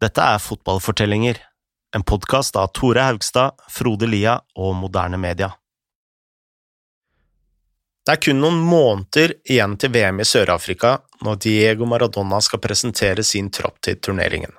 Dette 0.00 0.24
er 0.24 0.38
Fotballfortellinger, 0.40 1.36
en 1.96 2.02
podkast 2.02 2.56
av 2.56 2.70
Tore 2.72 3.02
Haugstad, 3.04 3.58
Frode 3.68 4.06
Lia 4.08 4.38
og 4.56 4.70
Moderne 4.80 5.18
Media. 5.20 5.50
Det 8.06 8.14
er 8.14 8.22
kun 8.24 8.40
noen 8.40 8.62
måneder 8.64 9.34
igjen 9.44 9.74
til 9.76 9.92
VM 9.92 10.22
i 10.22 10.26
Sør-Afrika 10.30 10.94
når 11.20 11.36
Diego 11.44 11.84
Maradona 11.90 12.40
skal 12.40 12.62
presentere 12.64 13.26
sin 13.28 13.52
tropp 13.52 13.76
til 13.84 14.00
turneringen. 14.00 14.56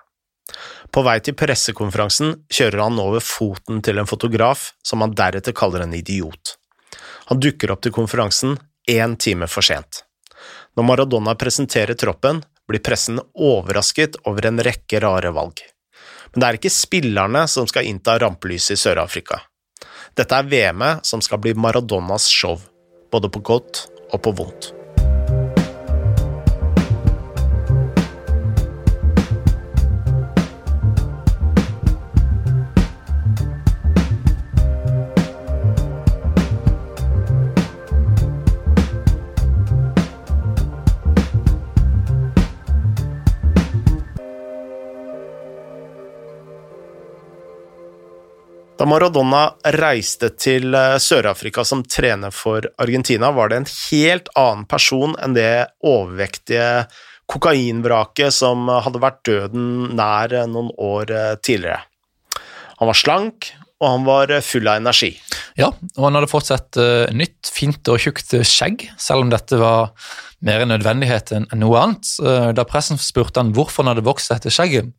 På 0.94 1.02
vei 1.10 1.18
til 1.26 1.34
pressekonferansen 1.42 2.36
kjører 2.46 2.84
han 2.86 3.02
over 3.02 3.26
foten 3.26 3.82
til 3.82 3.98
en 3.98 4.12
fotograf 4.14 4.70
som 4.86 5.02
han 5.02 5.18
deretter 5.18 5.58
kaller 5.58 5.88
en 5.88 5.98
idiot. 5.98 6.54
Han 7.34 7.42
dukker 7.42 7.74
opp 7.74 7.82
til 7.82 7.98
konferansen 7.98 8.60
én 8.86 9.18
time 9.18 9.50
for 9.50 9.66
sent. 9.66 10.04
Når 10.78 10.86
Maradona 10.86 11.34
presenterer 11.34 11.98
troppen, 11.98 12.46
blir 12.70 12.84
pressen 12.84 13.20
overrasket 13.34 14.20
over 14.30 14.50
en 14.50 14.62
rekke 14.64 15.00
rare 15.04 15.32
valg. 15.36 15.64
Men 16.32 16.42
det 16.44 16.48
er 16.48 16.60
ikke 16.60 16.74
spillerne 16.74 17.46
som 17.52 17.68
skal 17.68 17.88
innta 17.90 18.18
rampelyset 18.22 18.78
i 18.78 18.82
Sør-Afrika. 18.82 19.42
Dette 20.18 20.36
er 20.38 20.48
VM-et 20.52 21.08
som 21.08 21.24
skal 21.24 21.42
bli 21.44 21.56
Maradonas 21.56 22.28
show, 22.32 22.60
både 23.12 23.32
på 23.32 23.44
godt 23.52 23.86
og 24.12 24.22
på 24.24 24.36
vondt. 24.40 24.74
Maradona 48.92 49.46
reiste 49.78 50.34
til 50.36 50.74
eh, 50.76 50.98
Sør-Afrika 51.00 51.64
som 51.68 51.84
trener 51.88 52.34
for 52.36 52.66
Argentina, 52.82 53.30
var 53.32 53.52
det 53.52 53.62
en 53.62 53.70
helt 53.70 54.28
annen 54.36 54.66
person 54.68 55.14
enn 55.22 55.36
det 55.38 55.70
overvektige 55.88 56.90
kokainvraket 57.32 58.36
som 58.36 58.68
hadde 58.68 59.00
vært 59.00 59.22
døden 59.30 59.94
nær 59.96 60.36
eh, 60.36 60.50
noen 60.50 60.74
år 60.76 61.14
eh, 61.16 61.38
tidligere. 61.40 61.86
Han 62.82 62.90
var 62.90 63.00
slank, 63.00 63.54
og 63.80 63.88
han 63.88 64.04
var 64.10 64.34
full 64.44 64.68
av 64.68 64.82
energi. 64.82 65.14
Ja, 65.58 65.70
og 65.72 66.04
han 66.04 66.18
hadde 66.18 66.30
fått 66.30 66.50
seg 66.50 66.82
nytt, 67.16 67.48
fint 67.54 67.88
og 67.94 68.02
tjukt 68.02 68.36
skjegg, 68.46 68.90
selv 69.00 69.24
om 69.24 69.32
dette 69.32 69.58
var 69.62 69.94
mer 70.44 70.66
en 70.66 70.74
nødvendighet 70.74 71.32
enn 71.38 71.48
noe 71.62 71.80
annet. 71.80 72.12
Da 72.58 72.66
pressen 72.70 73.00
spurte 73.02 73.42
han 73.42 73.54
hvorfor 73.54 73.86
han 73.86 73.94
hadde 73.94 74.06
vokst 74.06 74.34
dette 74.34 74.54
skjegget, 74.54 74.92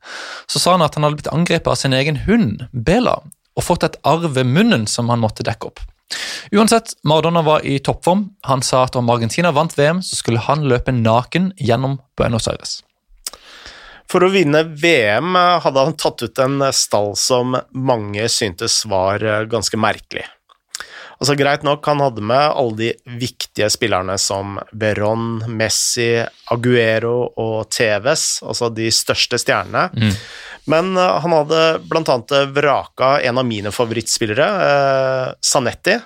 så 0.51 0.63
sa 0.63 0.77
han 0.77 0.87
at 0.87 0.99
han 0.99 1.07
hadde 1.07 1.19
blitt 1.19 1.31
angrepet 1.35 1.71
av 1.75 1.79
sin 1.79 1.95
egen 1.99 2.23
hund, 2.27 2.67
Bela, 2.71 3.19
og 3.57 3.67
fått 3.67 3.87
et 3.87 3.99
arr 4.09 4.29
ved 4.29 4.49
munnen 4.49 4.87
som 4.91 5.11
han 5.13 5.23
måtte 5.23 5.47
dekke 5.47 5.71
opp. 5.71 5.83
Uansett, 6.53 6.93
Maradona 7.09 7.43
var 7.43 7.67
i 7.67 7.79
toppform. 7.79 8.27
Han 8.49 8.63
sa 8.63 8.85
at 8.85 8.97
om 8.97 9.11
Argentina 9.11 9.53
vant 9.53 9.79
VM, 9.79 10.03
så 10.05 10.17
skulle 10.17 10.43
han 10.45 10.67
løpe 10.69 10.93
naken 10.93 11.53
gjennom 11.57 11.99
Buenos 12.19 12.49
Aires. 12.53 12.83
For 14.13 14.25
å 14.27 14.33
vinne 14.33 14.67
VM 14.77 15.33
hadde 15.65 15.87
han 15.87 15.97
tatt 15.97 16.21
ut 16.27 16.43
en 16.45 16.61
stall 16.77 17.15
som 17.17 17.57
mange 17.73 18.29
syntes 18.29 18.83
var 18.85 19.25
ganske 19.49 19.81
merkelig. 19.81 20.27
Altså 21.23 21.37
Greit 21.39 21.63
nok, 21.63 21.87
han 21.87 22.01
hadde 22.03 22.23
med 22.27 22.49
alle 22.59 22.77
de 22.81 23.19
viktige 23.21 23.69
spillerne 23.71 24.17
som 24.19 24.57
Beron, 24.75 25.45
Messi, 25.55 26.17
Aguero 26.51 27.29
og 27.39 27.71
Tevez, 27.71 28.41
altså 28.43 28.73
de 28.75 28.89
største 28.91 29.39
stjernene. 29.39 29.85
Mm. 29.95 30.17
Men 30.71 30.95
uh, 30.99 31.19
han 31.25 31.35
hadde 31.35 31.63
annet 32.03 32.35
vraka 32.55 33.17
en 33.21 33.39
av 33.39 33.47
mine 33.49 33.75
favorittspillere, 33.75 34.49
Sanetti. 35.43 35.99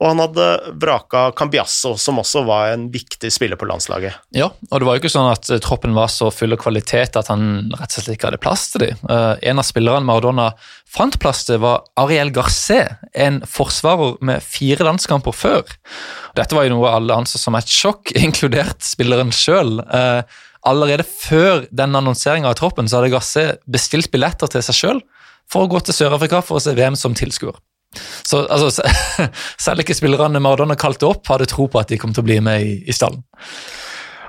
Og 0.00 0.06
han 0.08 0.20
hadde 0.22 0.44
vraka 0.80 1.26
Cambiasso, 1.36 1.92
som 2.00 2.22
også 2.22 2.40
var 2.48 2.70
en 2.72 2.86
viktig 2.92 3.28
spiller 3.32 3.58
på 3.60 3.66
landslaget. 3.68 4.16
Ja, 4.32 4.48
og 4.48 4.80
det 4.80 4.86
var 4.88 4.96
jo 4.96 5.02
ikke 5.02 5.12
sånn 5.12 5.28
at 5.28 5.50
troppen 5.60 5.92
var 5.92 6.08
så 6.08 6.30
full 6.32 6.56
av 6.56 6.60
kvalitet 6.62 7.18
at 7.20 7.28
han 7.28 7.68
rett 7.74 7.98
og 7.98 7.98
slett 7.98 8.16
ikke 8.16 8.30
hadde 8.30 8.40
plass 8.40 8.70
til 8.72 8.86
dem. 8.86 9.02
En 9.10 9.60
av 9.60 9.68
spillerne 9.68 10.08
Maradona 10.08 10.54
fant 10.88 11.20
plass 11.20 11.44
til, 11.50 11.60
var 11.60 11.84
Ariel 12.00 12.32
Garcé, 12.32 12.80
en 13.12 13.42
forsvarer 13.44 14.16
med 14.24 14.40
fire 14.40 14.88
landskamper 14.88 15.36
før. 15.36 15.68
Dette 16.38 16.56
var 16.56 16.64
jo 16.64 16.78
noe 16.78 16.94
alle 16.96 17.20
anså 17.20 17.36
som 17.42 17.58
et 17.60 17.68
sjokk, 17.68 18.14
inkludert 18.24 18.80
spilleren 18.80 19.36
sjøl. 19.36 19.82
Allerede 20.68 21.06
før 21.08 21.64
den 21.72 21.96
annonseringa 21.96 22.50
av 22.50 22.58
troppen 22.60 22.88
så 22.88 23.00
hadde 23.00 23.14
Gasse 23.14 23.44
bestilt 23.70 24.10
billetter 24.12 24.50
til 24.52 24.64
seg 24.66 24.76
sjøl 24.76 25.02
for 25.50 25.64
å 25.64 25.70
gå 25.70 25.80
til 25.82 25.96
Sør-Afrika 25.96 26.42
for 26.44 26.58
å 26.58 26.62
se 26.62 26.74
VM 26.76 26.98
som 26.98 27.16
tilskuer. 27.16 27.56
Så 28.22 28.44
altså, 28.46 28.84
selv 29.64 29.82
ikke 29.82 29.96
spillerne 29.98 30.42
Maradona 30.42 30.76
kalte 30.78 31.08
opp, 31.08 31.24
hadde 31.32 31.48
tro 31.50 31.66
på 31.70 31.80
at 31.80 31.90
de 31.90 31.98
kom 31.98 32.12
til 32.14 32.22
å 32.22 32.28
bli 32.28 32.38
med 32.44 32.66
i, 32.66 32.74
i 32.86 32.94
stallen. 32.94 33.24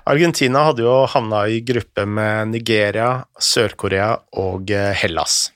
Argentina 0.09 0.65
hadde 0.65 0.81
jo 0.81 0.95
havna 1.11 1.43
i 1.51 1.59
gruppe 1.61 2.07
med 2.09 2.55
Nigeria, 2.55 3.19
Sør-Korea 3.37 4.15
og 4.41 4.71
eh, 4.73 4.95
Hellas. 4.97 5.51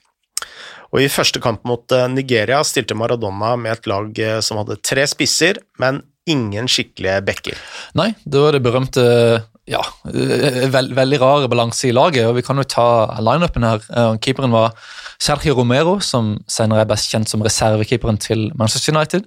Og 0.94 1.02
I 1.02 1.10
første 1.10 1.42
kamp 1.42 1.64
mot 1.66 1.92
eh, 1.92 2.06
Nigeria 2.12 2.60
stilte 2.64 2.94
Maradona 2.94 3.56
med 3.58 3.74
et 3.74 3.88
lag 3.90 4.20
eh, 4.22 4.38
som 4.44 4.60
hadde 4.62 4.78
tre 4.86 5.06
spisser, 5.10 5.58
men 5.82 6.04
ingen 6.26 6.70
skikkelige 6.70 7.20
backer. 7.26 7.60
Nei, 7.98 8.12
det 8.24 8.42
var 8.42 8.56
det 8.56 8.64
berømte 8.64 9.04
ja, 9.66 9.80
veld, 10.06 10.92
veldig 10.94 11.18
rar 11.22 11.46
balanse 11.50 11.88
i 11.88 11.94
laget, 11.94 12.28
og 12.28 12.36
vi 12.38 12.44
kan 12.46 12.58
jo 12.60 12.66
ta 12.70 12.88
lineupen 13.18 13.66
her. 13.66 13.82
Keeperen 14.22 14.54
var 14.54 14.76
Sergio 15.22 15.54
Romero, 15.56 15.96
som 16.04 16.34
senere 16.50 16.84
er 16.84 16.90
best 16.90 17.10
kjent 17.12 17.30
som 17.30 17.42
reservekeeperen 17.44 18.18
til 18.20 18.50
Manchester 18.58 18.94
United. 18.94 19.26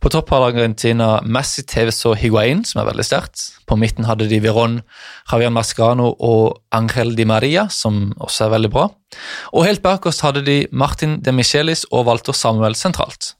På 0.00 0.12
topp 0.12 0.30
har 0.34 0.48
Argentina 0.48 1.18
Messi, 1.26 1.64
Tevez 1.66 2.00
og 2.08 2.16
Higuain, 2.20 2.64
som 2.68 2.82
er 2.82 2.90
veldig 2.90 3.06
sterkt. 3.06 3.42
På 3.66 3.78
midten 3.80 4.06
hadde 4.06 4.28
de 4.30 4.40
Viron, 4.44 4.80
Javier 5.30 5.52
Mascano 5.54 6.12
og 6.20 6.60
Angel 6.74 7.14
Di 7.16 7.26
Maria, 7.28 7.66
som 7.72 8.12
også 8.20 8.46
er 8.46 8.54
veldig 8.58 8.70
bra. 8.74 8.88
Og 9.54 9.66
helt 9.66 9.82
bakerst 9.84 10.24
hadde 10.24 10.42
de 10.46 10.56
Martin 10.72 11.18
de 11.24 11.32
Michelis 11.34 11.84
og 11.90 12.06
Walter 12.08 12.36
Samuel 12.36 12.76
sentralt. 12.78 13.34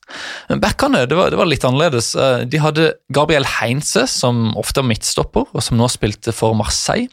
Men 0.49 0.63
backene 0.63 1.05
det 1.09 1.19
var, 1.19 1.33
det 1.33 1.41
var, 1.41 1.51
litt 1.51 1.67
annerledes. 1.67 2.15
Eh, 2.15 2.45
de 2.49 2.61
hadde 2.63 2.93
Gabriel 3.15 3.47
Heinze, 3.59 4.07
som 4.11 4.53
ofte 4.61 4.83
er 4.83 4.89
midtstopper, 4.89 5.49
og 5.53 5.65
som 5.65 5.79
nå 5.81 5.89
spilte 5.93 6.35
for 6.35 6.57
Marseille. 6.59 7.11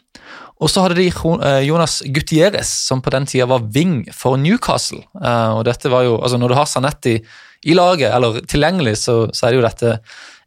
Og 0.62 0.70
så 0.70 0.84
hadde 0.84 0.98
de 1.00 1.08
eh, 1.10 1.60
Jonas 1.66 2.00
Gutierrez, 2.06 2.70
som 2.86 3.02
på 3.02 3.10
den 3.14 3.26
tida 3.26 3.48
var 3.50 3.64
wing 3.74 4.04
for 4.14 4.38
Newcastle. 4.38 5.02
Eh, 5.18 5.50
og 5.56 5.64
dette 5.66 5.90
var 5.90 6.06
jo, 6.06 6.18
altså 6.22 6.38
Når 6.38 6.52
du 6.52 6.58
har 6.58 6.68
Sanetti 6.70 7.16
i 7.62 7.74
laget, 7.74 8.10
eller 8.14 8.40
tilgjengelig, 8.46 8.96
så, 9.02 9.16
så 9.34 9.46
er 9.46 9.52
det 9.52 9.60
jo 9.60 9.66
dette 9.66 9.94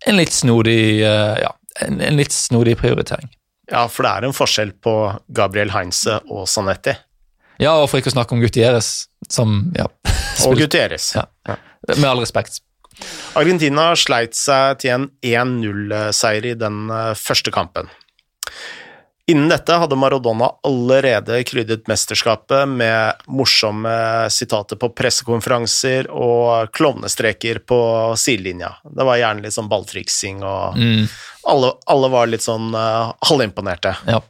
en 0.08 0.20
litt 0.20 0.36
snodig 0.36 1.02
eh, 1.04 1.34
ja, 1.42 1.52
en, 1.84 2.00
en, 2.00 2.20
litt 2.20 2.36
snodig 2.36 2.78
prioritering. 2.80 3.28
Ja, 3.72 3.88
for 3.92 4.06
det 4.06 4.12
er 4.14 4.28
en 4.28 4.36
forskjell 4.36 4.76
på 4.84 4.96
Gabriel 5.36 5.74
Heinze 5.74 6.20
og 6.30 6.46
Sanetti. 6.52 6.94
Ja, 7.60 7.74
og 7.80 7.90
for 7.90 8.00
ikke 8.00 8.12
å 8.12 8.16
snakke 8.16 8.36
om 8.36 8.44
Gutierrez, 8.44 9.08
som 9.32 9.74
ja, 9.76 9.88
Og 10.48 10.56
Gutierrez. 10.60 11.14
Ja. 11.16 11.26
ja. 11.48 11.60
Med 11.96 12.08
all 12.08 12.24
respekt. 12.24 12.62
Argentina 13.36 13.90
sleit 14.00 14.36
seg 14.40 14.80
til 14.84 14.94
en 14.94 15.10
1-0-seier 15.24 16.52
i 16.52 16.56
den 16.60 16.88
første 17.20 17.52
kampen. 17.56 17.90
Innen 19.28 19.50
dette 19.50 19.74
hadde 19.74 19.98
Maradona 19.98 20.52
allerede 20.62 21.40
krydret 21.50 21.88
mesterskapet 21.90 22.70
med 22.70 23.24
morsomme 23.26 23.94
sitater 24.30 24.78
på 24.78 24.92
pressekonferanser 24.94 26.12
og 26.14 26.70
klovnestreker 26.78 27.64
på 27.66 27.80
sidelinja. 28.22 28.76
Det 28.86 29.08
var 29.10 29.18
gjerne 29.18 29.48
litt 29.48 29.58
sånn 29.58 29.72
balltriksing, 29.72 30.46
og 30.46 30.78
mm. 30.78 31.10
alle, 31.50 31.74
alle, 31.90 32.12
var 32.14 32.30
litt 32.30 32.46
sånn 32.46 32.70
uh, 32.78 33.16
halvimponerte. 33.26 33.96
Ja. 34.06 34.22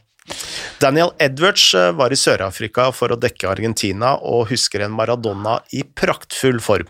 Daniel 0.80 1.12
Edwards 1.20 1.68
eh, 1.76 1.92
var 1.94 2.10
i 2.10 2.16
Sør-Afrika 2.18 2.88
for 2.96 3.12
å 3.12 3.20
dekke 3.20 3.52
Argentina 3.52 4.16
og 4.16 4.48
husker 4.48 4.80
en 4.82 4.96
Maradona 4.96 5.60
i 5.76 5.84
praktfull 5.84 6.56
form. 6.58 6.88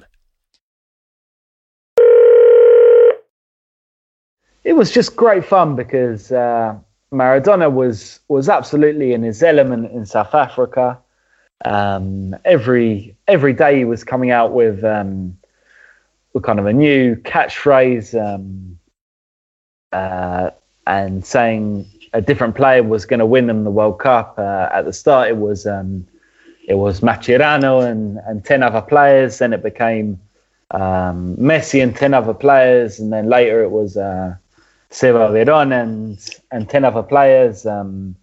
It 4.62 4.78
was 4.78 4.94
just 4.94 5.16
great 5.18 5.44
fun 5.44 5.74
because 5.74 6.30
uh... 6.30 6.78
Maradona 7.12 7.72
was 7.72 8.20
was 8.28 8.48
absolutely 8.48 9.12
in 9.12 9.22
his 9.22 9.42
element 9.42 9.92
in 9.92 10.06
South 10.06 10.34
Africa. 10.34 10.98
Um, 11.64 12.36
every 12.44 13.16
every 13.28 13.52
day 13.52 13.78
he 13.78 13.84
was 13.84 14.04
coming 14.04 14.30
out 14.30 14.52
with 14.52 14.84
um, 14.84 15.36
with 16.32 16.42
kind 16.42 16.58
of 16.58 16.66
a 16.66 16.72
new 16.72 17.16
catchphrase 17.16 18.14
um, 18.14 18.78
uh, 19.92 20.50
and 20.86 21.24
saying 21.24 21.86
a 22.12 22.20
different 22.20 22.54
player 22.54 22.82
was 22.82 23.06
going 23.06 23.20
to 23.20 23.26
win 23.26 23.46
them 23.46 23.64
the 23.64 23.70
World 23.70 23.98
Cup. 23.98 24.34
Uh, 24.38 24.68
at 24.72 24.84
the 24.84 24.92
start, 24.92 25.28
it 25.28 25.36
was 25.36 25.66
um, 25.66 26.06
it 26.66 26.74
was 26.74 27.00
Mascherano 27.00 27.88
and 27.88 28.18
and 28.26 28.44
ten 28.44 28.62
other 28.62 28.82
players. 28.82 29.38
Then 29.38 29.52
it 29.52 29.62
became 29.62 30.20
um, 30.72 31.36
Messi 31.36 31.82
and 31.82 31.94
ten 31.94 32.14
other 32.14 32.34
players, 32.34 32.98
and 32.98 33.12
then 33.12 33.28
later 33.28 33.62
it 33.62 33.70
was. 33.70 33.96
Uh, 33.96 34.36
Seba 34.90 35.28
Veron 35.30 35.72
and 35.72 36.18
and 36.50 36.68
ten 36.68 36.84
other 36.84 37.02
players. 37.02 37.66
Um, 37.66 38.16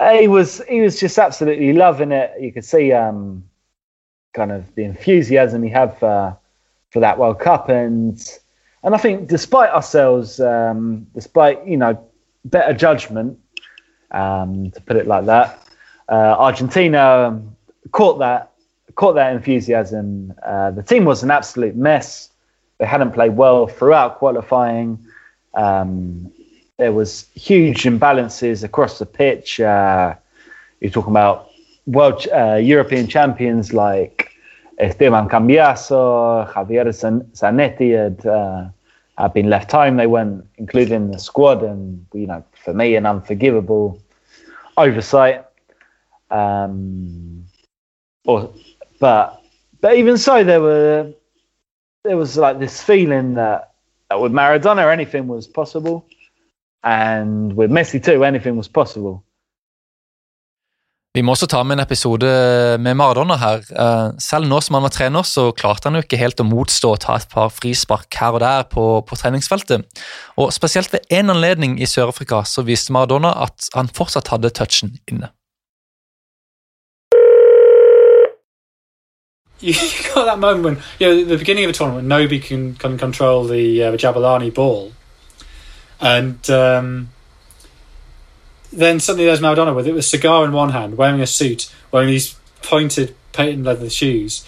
he 0.00 0.28
was 0.28 0.62
he 0.68 0.80
was 0.80 1.00
just 1.00 1.18
absolutely 1.18 1.72
loving 1.72 2.12
it. 2.12 2.32
You 2.40 2.52
could 2.52 2.64
see 2.64 2.92
um, 2.92 3.44
kind 4.32 4.52
of 4.52 4.74
the 4.74 4.84
enthusiasm 4.84 5.62
he 5.62 5.70
had 5.70 5.98
for 5.98 6.36
for 6.90 7.00
that 7.00 7.18
World 7.18 7.40
Cup, 7.40 7.68
and 7.68 8.20
and 8.82 8.94
I 8.94 8.98
think 8.98 9.28
despite 9.28 9.70
ourselves, 9.70 10.40
um, 10.40 11.06
despite 11.14 11.66
you 11.66 11.76
know 11.76 12.02
better 12.44 12.72
judgment, 12.72 13.38
um, 14.12 14.70
to 14.70 14.80
put 14.80 14.96
it 14.96 15.06
like 15.06 15.26
that, 15.26 15.66
uh, 16.08 16.36
Argentina 16.38 17.42
caught 17.90 18.18
that 18.20 18.52
caught 18.94 19.14
that 19.14 19.34
enthusiasm. 19.34 20.32
Uh, 20.44 20.70
the 20.70 20.82
team 20.82 21.04
was 21.04 21.22
an 21.22 21.30
absolute 21.30 21.76
mess. 21.76 22.30
They 22.78 22.86
hadn't 22.86 23.12
played 23.12 23.36
well 23.36 23.66
throughout 23.66 24.18
qualifying. 24.18 25.04
Um, 25.58 26.32
there 26.78 26.92
was 26.92 27.26
huge 27.34 27.82
imbalances 27.82 28.62
across 28.62 28.98
the 28.98 29.06
pitch. 29.06 29.60
Uh, 29.60 30.14
you're 30.80 30.90
talking 30.90 31.10
about 31.10 31.50
world 31.86 32.26
uh, 32.32 32.54
European 32.54 33.08
champions 33.08 33.72
like 33.72 34.30
Esteban 34.78 35.28
Cambiaso, 35.28 36.50
Javier 36.52 36.86
Zanetti 37.32 37.90
had, 37.98 38.24
uh, 38.24 38.68
had 39.18 39.32
been 39.34 39.50
left 39.50 39.72
home. 39.72 39.96
They 39.96 40.06
weren't 40.06 40.46
included 40.56 40.92
in 40.92 41.10
the 41.10 41.18
squad, 41.18 41.64
and 41.64 42.06
you 42.14 42.28
know, 42.28 42.44
for 42.64 42.72
me, 42.72 42.94
an 42.94 43.04
unforgivable 43.04 44.00
oversight. 44.76 45.44
Um, 46.30 47.44
or, 48.24 48.52
but 49.00 49.42
but 49.80 49.96
even 49.96 50.16
so, 50.16 50.44
there 50.44 50.60
were 50.60 51.12
there 52.04 52.16
was 52.16 52.36
like 52.36 52.60
this 52.60 52.80
feeling 52.80 53.34
that 53.34 53.67
with 54.16 54.32
Maradona 54.32 54.90
anything 54.92 55.28
was 55.28 55.46
possible 55.46 56.04
and 56.82 57.52
with 57.54 57.70
Messi 57.70 58.02
too, 58.02 58.24
anything 58.24 58.56
was 58.56 58.68
possible. 58.68 59.22
Vi 61.16 61.22
må 61.24 61.32
også 61.34 61.48
ta 61.50 61.62
med 61.66 61.78
en 61.78 61.82
episode 61.82 62.28
med 62.78 62.94
Maradona 62.94 63.34
her. 63.40 63.64
Eh, 63.72 64.10
selv 64.22 64.46
nå 64.46 64.60
som 64.62 64.76
han 64.76 64.84
var 64.84 64.92
trener, 64.94 65.24
så 65.26 65.48
klarte 65.56 65.88
han 65.88 65.96
jo 65.98 66.04
ikke 66.04 66.20
helt 66.20 66.38
å 66.38 66.46
motstå 66.46 66.92
å 66.94 67.00
ta 67.00 67.16
et 67.18 67.26
par 67.32 67.48
frispark 67.50 68.14
her 68.20 68.36
og 68.36 68.42
der 68.44 68.68
på, 68.70 68.84
på 69.08 69.18
treningsfeltet. 69.18 70.04
Og 70.38 70.52
Spesielt 70.54 70.92
ved 70.92 71.08
én 71.10 71.32
anledning 71.32 71.74
i 71.80 71.88
Sør-Afrika 71.90 72.44
så 72.46 72.62
viste 72.62 72.94
Maradona 72.94 73.32
at 73.48 73.70
han 73.74 73.90
fortsatt 73.90 74.30
hadde 74.30 74.52
touchen 74.54 74.94
inne. 75.10 75.32
You 79.60 79.74
got 80.14 80.24
that 80.26 80.38
moment 80.38 80.64
when, 80.64 80.78
you 81.00 81.08
know, 81.08 81.24
the 81.24 81.36
beginning 81.36 81.64
of 81.64 81.70
a 81.70 81.72
tournament, 81.72 82.06
nobody 82.06 82.38
can, 82.38 82.74
can 82.74 82.96
control 82.96 83.42
the, 83.44 83.82
uh, 83.82 83.90
the 83.90 83.96
Jabulani 83.96 84.54
ball. 84.54 84.92
And 86.00 86.48
um, 86.48 87.08
then 88.72 89.00
suddenly 89.00 89.26
there's 89.26 89.40
Maradona 89.40 89.74
with 89.74 89.88
it 89.88 89.92
with 89.92 90.00
a 90.00 90.08
cigar 90.08 90.44
in 90.44 90.52
one 90.52 90.70
hand, 90.70 90.96
wearing 90.96 91.20
a 91.20 91.26
suit, 91.26 91.72
wearing 91.90 92.08
these 92.08 92.36
pointed 92.62 93.16
patent 93.32 93.64
leather 93.64 93.90
shoes. 93.90 94.44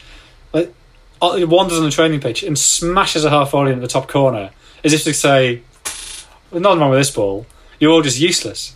Like, 0.52 0.72
uh, 1.20 1.38
wanders 1.40 1.78
on 1.78 1.84
the 1.84 1.90
training 1.90 2.20
pitch 2.20 2.42
and 2.42 2.56
smashes 2.56 3.24
a 3.24 3.30
half 3.30 3.50
volley 3.50 3.72
in 3.72 3.80
the 3.80 3.88
top 3.88 4.08
corner, 4.08 4.50
as 4.84 4.92
if 4.92 5.04
to 5.04 5.12
say, 5.12 5.62
"There's 6.50 6.62
nothing 6.62 6.80
wrong 6.80 6.90
with 6.90 7.00
this 7.00 7.10
ball. 7.10 7.46
You're 7.78 7.92
all 7.92 8.02
just 8.02 8.20
useless." 8.20 8.74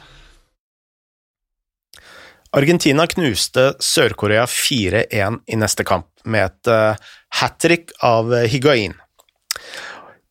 Argentina 2.53 3.07
knuste 3.07 3.75
Sør-Korea 3.81 4.47
4-1 4.47 5.41
i 5.49 5.57
neste 5.57 5.85
kamp 5.85 6.07
med 6.25 6.51
et 6.51 6.71
uh, 6.73 7.11
hat 7.41 7.59
trick 7.63 7.95
av 8.05 8.33
Higuain. 8.51 8.95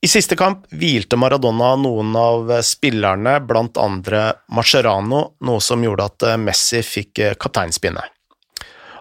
I 0.04 0.10
siste 0.12 0.36
kamp 0.36 0.66
hvilte 0.75 1.16
Maradona 1.16 1.74
noen 1.80 2.12
av 2.19 2.50
spillerne, 2.66 3.38
blant 3.48 3.80
andre 3.80 4.34
Mascherano, 4.51 5.22
noe 5.48 5.63
som 5.63 5.84
gjorde 5.86 6.10
at 6.10 6.25
Messi 6.44 6.81
fikk 6.84 7.22
kapteinspinnet. 7.40 8.12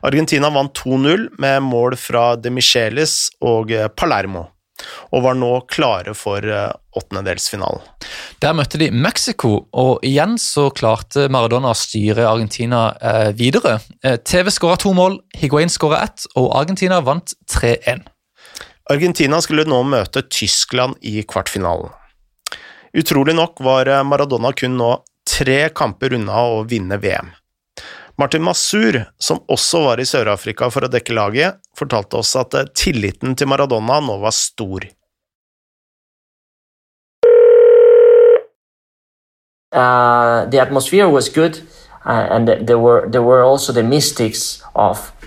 Argentina 0.06 0.50
vant 0.50 0.78
2-0 0.78 1.26
med 1.42 1.62
mål 1.66 1.98
fra 1.98 2.36
De 2.38 2.50
Michelis 2.54 3.32
og 3.42 3.74
Palermo, 3.98 4.46
og 5.12 5.24
var 5.26 5.36
nå 5.38 5.52
klare 5.70 6.14
for 6.16 6.44
åttendedelsfinalen. 6.98 7.82
Der 8.42 8.56
møtte 8.56 8.78
de 8.80 8.90
Mexico, 8.90 9.66
og 9.72 10.04
igjen 10.06 10.36
så 10.40 10.68
klarte 10.74 11.28
Maradona 11.32 11.72
å 11.72 11.78
styre 11.78 12.26
Argentina 12.28 12.84
eh, 13.00 13.30
videre. 13.38 13.78
Eh, 14.04 14.18
TV 14.18 14.50
skåra 14.52 14.78
to 14.80 14.92
mål, 14.96 15.20
Higuain 15.38 15.72
skåra 15.72 16.02
ett, 16.06 16.26
og 16.36 16.50
Argentina 16.58 17.00
vant 17.04 17.34
3-1. 17.50 18.04
Argentina 18.92 19.38
skulle 19.40 19.66
nå 19.68 19.82
møte 19.86 20.24
Tyskland 20.28 20.98
i 21.06 21.22
kvartfinalen. 21.22 21.92
Utrolig 22.98 23.32
nok 23.38 23.62
var 23.64 23.88
Maradona 24.04 24.50
kun 24.52 24.74
nå 24.76 24.90
tre 25.24 25.70
kamper 25.72 26.12
unna 26.18 26.42
å 26.50 26.58
vinne 26.68 26.98
VM. 27.00 27.30
Martin 28.18 28.42
Masur, 28.42 29.04
som 29.18 29.40
også 29.48 29.84
var 29.86 30.00
i 30.00 30.06
Sør-Afrika 30.06 30.68
for 30.70 30.84
å 30.84 30.90
dekke 30.92 31.14
laget, 31.16 31.60
fortalte 31.78 32.20
oss 32.20 32.34
at 32.36 32.54
tilliten 32.76 33.36
til 33.36 33.48
Maradona 33.48 34.00
nå 34.04 34.18
var 34.22 34.34
stor. 34.36 34.84
Uh, 39.72 40.44
the 40.50 40.60
atmosphere 40.60 41.08
was 41.08 41.30
good, 41.30 41.62
uh, 42.04 42.28
and 42.30 42.48
there 42.48 42.78
were 42.78 43.08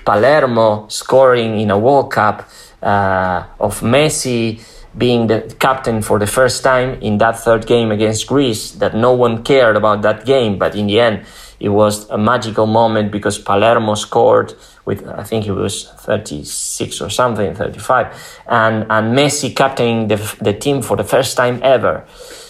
Palermo 0.05 0.85
scoring 0.87 1.59
in 1.59 1.71
a 1.71 1.77
World 1.77 2.11
Cup 2.11 2.47
uh, 2.83 3.43
of 3.59 3.81
Messi 3.81 4.61
being 4.97 5.27
the 5.27 5.41
captain 5.59 6.01
for 6.01 6.19
the 6.19 6.27
first 6.27 6.63
time 6.63 6.97
in 7.01 7.17
that 7.17 7.39
third 7.39 7.65
game 7.65 7.91
against 7.91 8.27
Greece, 8.27 8.71
that 8.71 8.95
no 8.95 9.11
one 9.13 9.43
cared 9.43 9.75
about 9.75 10.03
that 10.03 10.25
game, 10.25 10.57
but 10.57 10.75
in 10.75 10.87
the 10.87 10.99
end, 10.99 11.25
it 11.60 11.69
was 11.69 12.10
a 12.10 12.18
magical 12.18 12.66
moment 12.66 13.12
because 13.12 13.38
Palermo 13.38 13.96
scored 13.96 14.54
with 14.86 15.07
I 15.07 15.24
think 15.24 15.48
it 15.48 15.54
was 15.54 15.90
36 15.90 17.02
or 17.02 17.10
something, 17.10 17.56
35, 17.56 18.42
and 18.48 18.86
and 18.90 19.18
Messi 19.18 19.56
captaining 19.56 20.07
the 20.07 20.18
the 20.42 20.54
team 20.54 20.81
for 20.81 20.96
the 20.98 21.04
first 21.04 21.38
time 21.38 21.60
ever. 21.63 22.06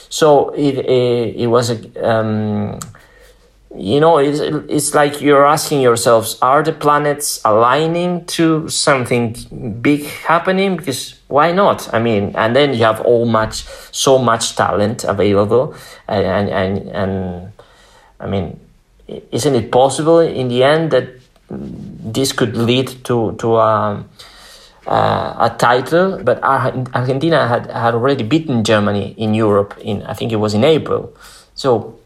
So 0.09 0.49
it 0.49 0.77
it, 0.77 1.35
it 1.35 1.47
was 1.47 1.69
a. 1.69 2.09
Um, 2.09 2.79
you 3.77 3.99
know 3.99 4.17
it's, 4.17 4.39
it's 4.39 4.93
like 4.93 5.21
you're 5.21 5.45
asking 5.45 5.81
yourselves 5.81 6.37
are 6.41 6.63
the 6.63 6.71
planets 6.71 7.41
aligning 7.43 8.25
to 8.25 8.67
something 8.69 9.35
big 9.81 10.05
happening 10.05 10.77
because 10.77 11.19
why 11.27 11.51
not 11.51 11.93
i 11.93 11.99
mean 11.99 12.31
and 12.35 12.55
then 12.55 12.73
you 12.73 12.83
have 12.83 13.01
all 13.01 13.25
much 13.25 13.65
so 13.91 14.17
much 14.17 14.55
talent 14.55 15.03
available 15.03 15.75
and 16.07 16.25
and 16.25 16.49
and, 16.49 16.89
and 16.89 17.53
i 18.19 18.27
mean 18.27 18.59
isn't 19.07 19.55
it 19.55 19.71
possible 19.71 20.19
in 20.19 20.47
the 20.47 20.63
end 20.63 20.91
that 20.91 21.09
this 21.49 22.31
could 22.31 22.55
lead 22.57 22.87
to 23.03 23.35
to 23.37 23.57
um, 23.57 24.09
uh, 24.87 25.49
a 25.49 25.55
title 25.57 26.21
but 26.23 26.41
argentina 26.43 27.47
had, 27.47 27.69
had 27.71 27.93
already 27.93 28.23
beaten 28.23 28.63
germany 28.63 29.13
in 29.17 29.33
europe 29.33 29.75
in 29.81 30.01
i 30.03 30.13
think 30.13 30.31
it 30.31 30.37
was 30.37 30.53
in 30.53 30.63
april 30.63 31.13
so 31.55 31.97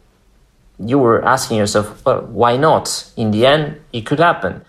you 0.80 0.98
were 0.98 1.24
asking 1.26 1.58
yourself, 1.58 2.04
well, 2.06 2.22
why 2.22 2.58
not? 2.58 3.12
In 3.18 3.32
the 3.32 3.46
end, 3.46 3.82
it 3.92 4.06
could 4.06 4.20
happen. 4.20 4.64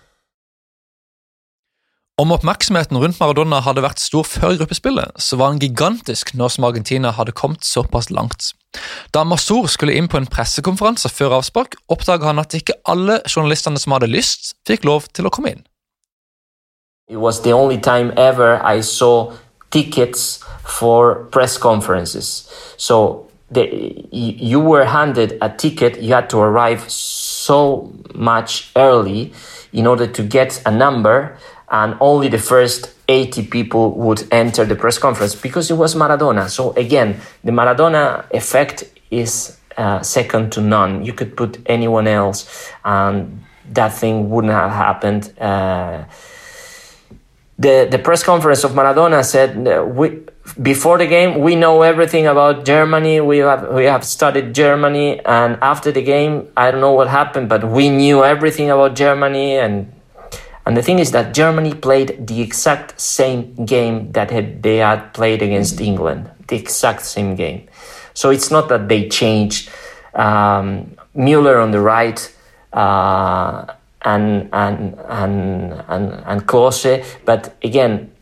Om 2.21 2.33
oppmerksomheten 2.33 2.99
rundt 3.01 3.17
Maradona 3.17 3.63
hadde 3.65 3.81
vært 3.81 4.01
stor 4.03 4.27
før 4.29 4.59
gruppespillet, 4.61 5.15
så 5.17 5.39
var 5.41 5.55
han 5.55 5.61
gigantisk 5.63 6.35
nå 6.37 6.51
som 6.53 6.67
Argentina 6.69 7.15
hadde 7.17 7.33
kommet 7.33 7.65
såpass 7.65 8.11
langt. 8.13 8.51
Da 9.15 9.23
Masur 9.25 9.71
skulle 9.73 9.95
inn 9.97 10.09
på 10.11 10.19
en 10.21 10.29
pressekonferanse 10.29 11.09
før 11.09 11.39
avspark, 11.39 11.79
oppdaga 11.89 12.29
han 12.29 12.43
at 12.43 12.53
ikke 12.59 12.77
alle 12.85 13.23
journalistene 13.25 13.81
som 13.81 13.95
hadde 13.97 14.11
lyst, 14.13 14.53
fikk 14.69 14.85
lov 14.85 15.07
til 15.17 15.31
å 15.31 15.33
komme 15.33 15.55
inn. 15.55 15.65
It 17.09 17.17
was 17.17 17.41
the 17.41 17.55
only 17.57 17.81
time 17.81 18.13
ever 18.19 18.61
I 18.61 18.83
saw 18.85 19.33
tickets 19.71 20.45
for 20.67 21.25
press 21.33 21.57
conferences. 21.57 22.51
So 22.77 23.31
the, 23.51 23.65
you 24.13 24.61
were 24.61 24.85
handed 24.85 25.39
a 25.41 25.49
ticket, 25.49 26.03
you 26.03 26.13
had 26.13 26.29
to 26.29 26.39
arrive 26.45 26.85
so 26.91 27.91
much 28.13 28.69
early 28.77 29.33
in 29.73 29.87
order 29.87 30.07
to 30.07 30.23
get 30.23 30.61
a 30.67 30.71
number, 30.71 31.39
and 31.71 31.97
only 32.01 32.29
the 32.29 32.39
first 32.39 32.95
80 33.09 33.47
people 33.47 33.93
would 33.93 34.27
enter 34.33 34.65
the 34.65 34.75
press 34.77 34.99
conference 34.99 35.35
because 35.35 35.71
it 35.71 35.75
was 35.75 35.95
Maradona. 35.95 36.49
So, 36.49 36.73
again, 36.73 37.21
the 37.45 37.53
Maradona 37.53 38.25
effect 38.33 38.85
is 39.11 39.59
uh, 39.77 40.03
second 40.03 40.53
to 40.53 40.61
none. 40.61 41.05
You 41.05 41.13
could 41.13 41.37
put 41.37 41.59
anyone 41.67 42.07
else, 42.07 42.71
and 42.85 43.45
that 43.73 43.93
thing 43.93 44.31
wouldn't 44.31 44.53
have 44.53 44.73
happened. 44.73 45.33
Uh, 45.39 46.05
the, 47.59 47.87
the 47.91 47.99
press 47.99 48.23
conference 48.23 48.65
of 48.65 48.73
Maradona 48.73 49.25
said, 49.25 49.57
we, 49.95 50.23
before 50.61 50.99
the 50.99 51.07
game 51.07 51.41
we 51.41 51.55
know 51.55 51.83
everything 51.83 52.27
about 52.27 52.65
germany 52.65 53.21
we 53.21 53.39
have 53.39 53.73
we 53.73 53.85
have 53.85 54.03
studied 54.05 54.53
germany 54.55 55.21
and 55.25 55.57
after 55.63 55.93
the 55.93 56.03
game 56.03 56.49
i 56.57 56.71
don't 56.71 56.81
know 56.81 56.93
what 56.93 57.09
happened 57.09 57.49
but 57.49 57.63
we 57.63 57.89
knew 57.89 58.25
everything 58.25 58.71
about 58.71 58.97
germany 58.97 59.57
and 59.57 59.93
and 60.71 60.77
the 60.77 60.83
thing 60.83 61.01
is 61.01 61.11
that 61.11 61.35
germany 61.35 61.75
played 61.75 62.27
the 62.27 62.41
exact 62.41 63.01
same 63.01 63.43
game 63.67 64.13
that 64.13 64.31
they 64.63 64.77
had 64.77 65.13
played 65.13 65.43
against 65.43 65.81
england 65.81 66.31
the 66.47 66.57
exact 66.57 67.05
same 67.05 67.35
game 67.35 67.67
so 68.15 68.31
it's 68.31 68.51
not 68.51 68.69
that 68.69 68.89
they 68.89 69.09
changed 69.09 69.71
um, 70.15 70.97
Mueller 71.15 71.59
on 71.59 71.71
the 71.71 71.81
right 71.81 72.19
uh, 72.73 73.67
and, 74.03 74.49
and, 74.53 74.99
and, 75.09 75.73
and, 75.89 76.13
and 76.27 76.47
Klose. 76.47 77.05
But 77.25 77.57
again, 77.63 78.13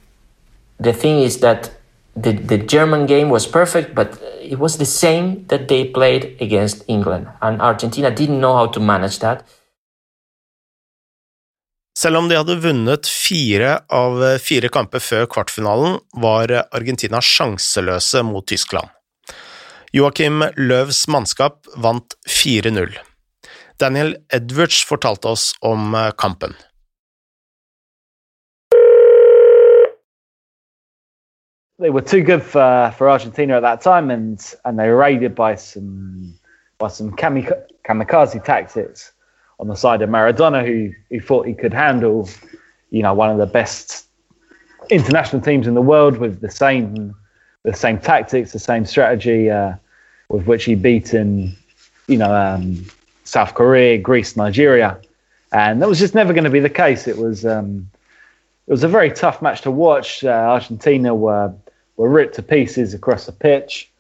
the 0.79 0.93
thing 0.93 1.21
is 1.21 1.41
that 1.41 1.73
the, 2.17 2.33
the 2.33 2.59
German 2.59 3.07
game 3.07 3.29
was 3.29 3.47
perfect, 3.47 3.95
but 3.95 4.21
it 4.41 4.59
was 4.59 4.79
the 4.79 4.85
same 4.85 5.47
that 5.47 5.69
they 5.69 5.85
played 5.85 6.37
against 6.41 6.85
England. 6.89 7.29
And 7.41 7.61
Argentina 7.61 8.11
didn't 8.11 8.41
know 8.41 8.55
how 8.55 8.67
to 8.67 8.81
manage 8.81 9.21
that. 9.21 9.47
Selv 11.99 12.17
om 12.17 12.29
de 12.31 12.37
hadde 12.39 12.55
vunnet 12.63 13.09
fire 13.11 13.73
av 13.91 14.21
fire 14.39 14.69
kamper 14.71 15.03
før 15.03 15.25
kvartfinalen, 15.35 15.97
var 16.23 16.53
Argentina 16.71 17.19
sjanseløse 17.19 18.23
mot 18.23 18.47
Tyskland. 18.47 18.87
Joakim 19.91 20.45
Løvs 20.55 21.09
mannskap 21.11 21.67
vant 21.75 22.15
4-0. 22.31 22.95
Daniel 23.83 24.15
Edwards 24.31 24.85
fortalte 24.87 25.33
oss 25.33 25.51
om 25.59 25.97
kampen. 26.23 26.55
They 31.81 31.91
were 31.91 32.03
too 32.03 32.23
good 32.23 32.43
for, 32.43 32.95
for 32.97 33.09
Argentina 33.09 33.57
at 33.57 33.63
that 33.63 33.81
time, 33.81 34.11
and, 34.11 34.39
and 34.65 34.79
they 34.79 34.89
were 34.89 34.97
raided 34.97 35.35
by 35.35 35.57
some 35.57 36.39
by 36.79 36.89
some 36.89 37.11
kamikaze 37.17 38.45
tactics. 38.45 39.13
On 39.59 39.69
the 39.69 39.75
side 39.75 40.03
of 40.03 40.11
Maradona, 40.11 40.65
who 40.65 40.93
who 41.11 41.21
thought 41.21 41.47
he 41.47 41.55
could 41.55 41.75
handle, 41.75 42.29
you 42.91 43.03
know, 43.03 43.15
one 43.15 43.31
of 43.31 43.39
the 43.39 43.47
best 43.47 44.07
international 44.91 45.43
teams 45.43 45.67
in 45.67 45.75
the 45.75 45.83
world 45.83 46.19
with 46.19 46.41
the 46.41 46.51
same 46.51 47.15
the 47.65 47.75
same 47.75 47.99
tactics, 47.99 48.53
the 48.53 48.59
same 48.59 48.85
strategy 48.87 49.51
uh, 49.51 49.75
with 50.29 50.47
which 50.47 50.65
he 50.65 50.75
beaten, 50.75 51.57
you 52.07 52.17
know, 52.17 52.33
um, 52.35 52.85
South 53.25 53.55
Korea, 53.55 53.99
Greece, 53.99 54.37
Nigeria, 54.37 54.99
and 55.53 55.83
that 55.83 55.89
was 55.89 55.99
just 55.99 56.15
never 56.15 56.33
going 56.33 56.45
to 56.45 56.51
be 56.51 56.61
the 56.61 56.71
case. 56.71 57.09
It 57.09 57.19
was 57.19 57.45
um, 57.45 57.91
it 58.67 58.71
was 58.71 58.85
a 58.85 58.89
very 58.89 59.11
tough 59.11 59.43
match 59.43 59.63
to 59.63 59.71
watch. 59.71 60.25
Uh, 60.25 60.29
Argentina 60.29 61.15
were 61.15 61.53
were 61.97 62.09
ripped 62.09 62.37
to 62.37 62.43
pieces 62.43 62.95
across 62.95 63.27
the 63.27 63.33
pitch. 63.33 63.91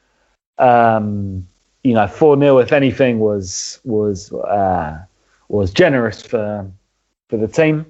Um, 0.58 1.46
you 1.82 1.94
know, 1.94 2.06
four 2.06 2.38
0 2.38 2.58
if 2.58 2.72
anything 2.72 3.18
was 3.18 3.80
was 3.84 4.32
uh, 4.32 4.98
was 5.48 5.72
generous 5.72 6.22
for, 6.22 6.66
for 7.28 7.38
the 7.38 7.48
team. 7.48 7.86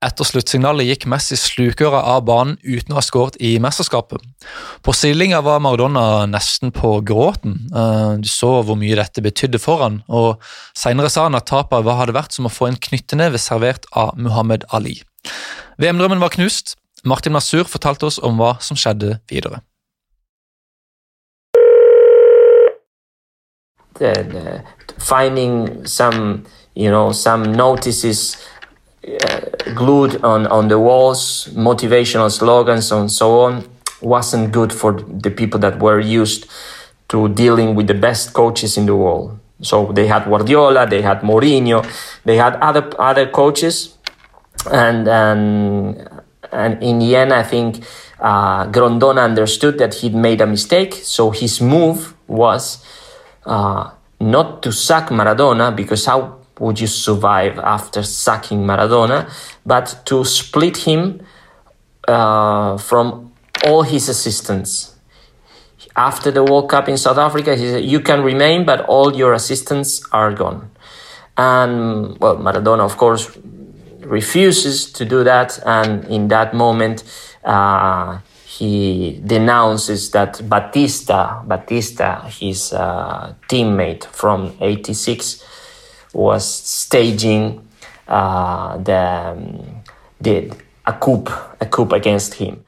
Etter 0.00 0.24
sluttsignalet 0.24 0.86
gikk 0.88 1.02
Messi 1.12 1.36
slukøra 1.36 1.98
av 2.14 2.22
banen 2.24 2.54
uten 2.64 2.94
å 2.94 2.96
ha 2.96 3.02
skåret 3.04 3.34
i 3.36 3.58
mesterskapet. 3.60 4.22
På 4.80 4.94
sidelinja 4.96 5.42
var 5.44 5.60
Maradona 5.60 6.24
nesten 6.24 6.72
på 6.72 6.94
gråten. 7.04 7.58
Eh, 7.68 8.14
du 8.24 8.28
så 8.32 8.54
hvor 8.64 8.78
mye 8.80 8.96
dette 8.96 9.20
betydde 9.20 9.60
for 9.60 9.84
han, 9.84 10.00
og 10.08 10.40
Senere 10.72 11.12
sa 11.12 11.26
han 11.28 11.36
at 11.36 11.50
tapet 11.52 11.84
hadde 11.84 12.16
vært 12.16 12.32
som 12.32 12.48
å 12.48 12.54
få 12.54 12.70
en 12.70 12.80
knytteneve 12.80 13.36
servert 13.36 13.84
av 13.92 14.16
Muhammed 14.16 14.64
Ali. 14.72 15.02
VM-drømmen 15.76 16.24
var 16.24 16.32
knust. 16.32 16.78
Martin 17.04 17.36
Masur 17.36 17.68
fortalte 17.68 18.08
oss 18.08 18.16
om 18.24 18.40
hva 18.40 18.54
som 18.64 18.80
skjedde 18.80 19.18
videre. 19.28 19.60
Uh, 24.00 24.60
finding 24.98 25.86
some 25.86 26.44
you 26.74 26.90
know 26.90 27.12
some 27.12 27.52
notices 27.52 28.36
uh, 29.06 29.40
glued 29.74 30.22
on 30.24 30.46
on 30.46 30.68
the 30.68 30.78
walls 30.78 31.48
motivational 31.54 32.30
slogans 32.30 32.92
and 32.92 33.10
so 33.10 33.40
on 33.40 33.64
wasn't 34.00 34.52
good 34.52 34.72
for 34.72 34.92
the 34.92 35.30
people 35.30 35.60
that 35.60 35.78
were 35.78 36.00
used 36.00 36.50
to 37.08 37.28
dealing 37.28 37.74
with 37.74 37.86
the 37.86 37.94
best 37.94 38.32
coaches 38.32 38.78
in 38.78 38.86
the 38.86 38.96
world. 38.96 39.38
So 39.62 39.92
they 39.92 40.06
had 40.06 40.24
Guardiola 40.24 40.86
they 40.86 41.02
had 41.02 41.20
Mourinho 41.20 41.84
they 42.24 42.36
had 42.36 42.56
other 42.56 42.88
other 42.98 43.26
coaches 43.26 43.98
and 44.70 45.06
and 45.06 46.22
and 46.50 46.82
in 46.82 46.98
the 46.98 47.16
end 47.16 47.32
I 47.32 47.42
think 47.42 47.84
uh, 48.20 48.66
Grondona 48.66 49.24
understood 49.24 49.78
that 49.78 49.94
he'd 49.94 50.14
made 50.14 50.40
a 50.40 50.46
mistake 50.46 50.94
so 50.94 51.30
his 51.30 51.60
move 51.60 52.14
was 52.26 52.82
uh, 53.46 53.90
not 54.20 54.62
to 54.62 54.72
sack 54.72 55.08
Maradona, 55.08 55.74
because 55.74 56.06
how 56.06 56.40
would 56.60 56.78
you 56.78 56.86
survive 56.86 57.58
after 57.58 58.02
sacking 58.02 58.60
Maradona, 58.60 59.28
but 59.64 60.02
to 60.04 60.24
split 60.24 60.76
him 60.76 61.22
uh, 62.06 62.76
from 62.76 63.32
all 63.66 63.82
his 63.82 64.08
assistants. 64.08 64.96
After 65.96 66.30
the 66.30 66.44
World 66.44 66.70
Cup 66.70 66.88
in 66.88 66.96
South 66.96 67.18
Africa, 67.18 67.56
he 67.56 67.68
said, 67.68 67.84
You 67.84 68.00
can 68.00 68.22
remain, 68.22 68.64
but 68.64 68.82
all 68.86 69.14
your 69.14 69.32
assistants 69.32 70.02
are 70.12 70.32
gone. 70.32 70.70
And, 71.36 72.18
well, 72.18 72.36
Maradona, 72.36 72.80
of 72.80 72.96
course, 72.96 73.36
refuses 74.00 74.92
to 74.92 75.04
do 75.04 75.24
that. 75.24 75.58
And 75.64 76.04
in 76.04 76.28
that 76.28 76.54
moment, 76.54 77.02
uh, 77.42 78.18
he 78.60 79.20
denounces 79.24 80.10
that 80.10 80.40
Batista, 80.48 81.42
Batista, 81.46 82.20
his 82.28 82.72
uh, 82.72 83.32
teammate 83.48 84.04
from 84.04 84.52
'86, 84.60 85.42
was 86.12 86.44
staging 86.44 87.66
uh, 88.08 88.76
the, 88.76 89.36
the 90.20 90.52
a 90.84 90.92
coup, 90.92 91.24
a 91.60 91.66
coup 91.66 91.88
against 91.94 92.34
him. 92.34 92.64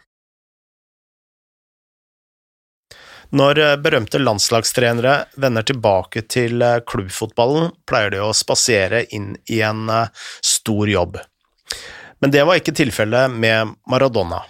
Når 3.32 3.58
eh, 3.58 3.76
berømte 3.76 4.18
landslagstrenere 4.18 5.24
vender 5.40 5.64
tilbake 5.64 6.22
til 6.28 6.62
eh, 6.62 6.80
klubbfotballen, 6.86 7.70
pleier 7.88 8.12
de 8.12 8.20
å 8.20 8.34
spasere 8.36 9.06
inn 9.16 9.30
i 9.48 9.62
en 9.64 9.86
eh, 9.88 10.10
stor 10.44 10.90
jobb. 10.92 11.16
Men 12.20 12.34
det 12.34 12.44
var 12.44 12.60
ikke 12.60 12.74
tilfellet 12.76 13.32
med 13.32 13.72
Maradona. 13.88 14.42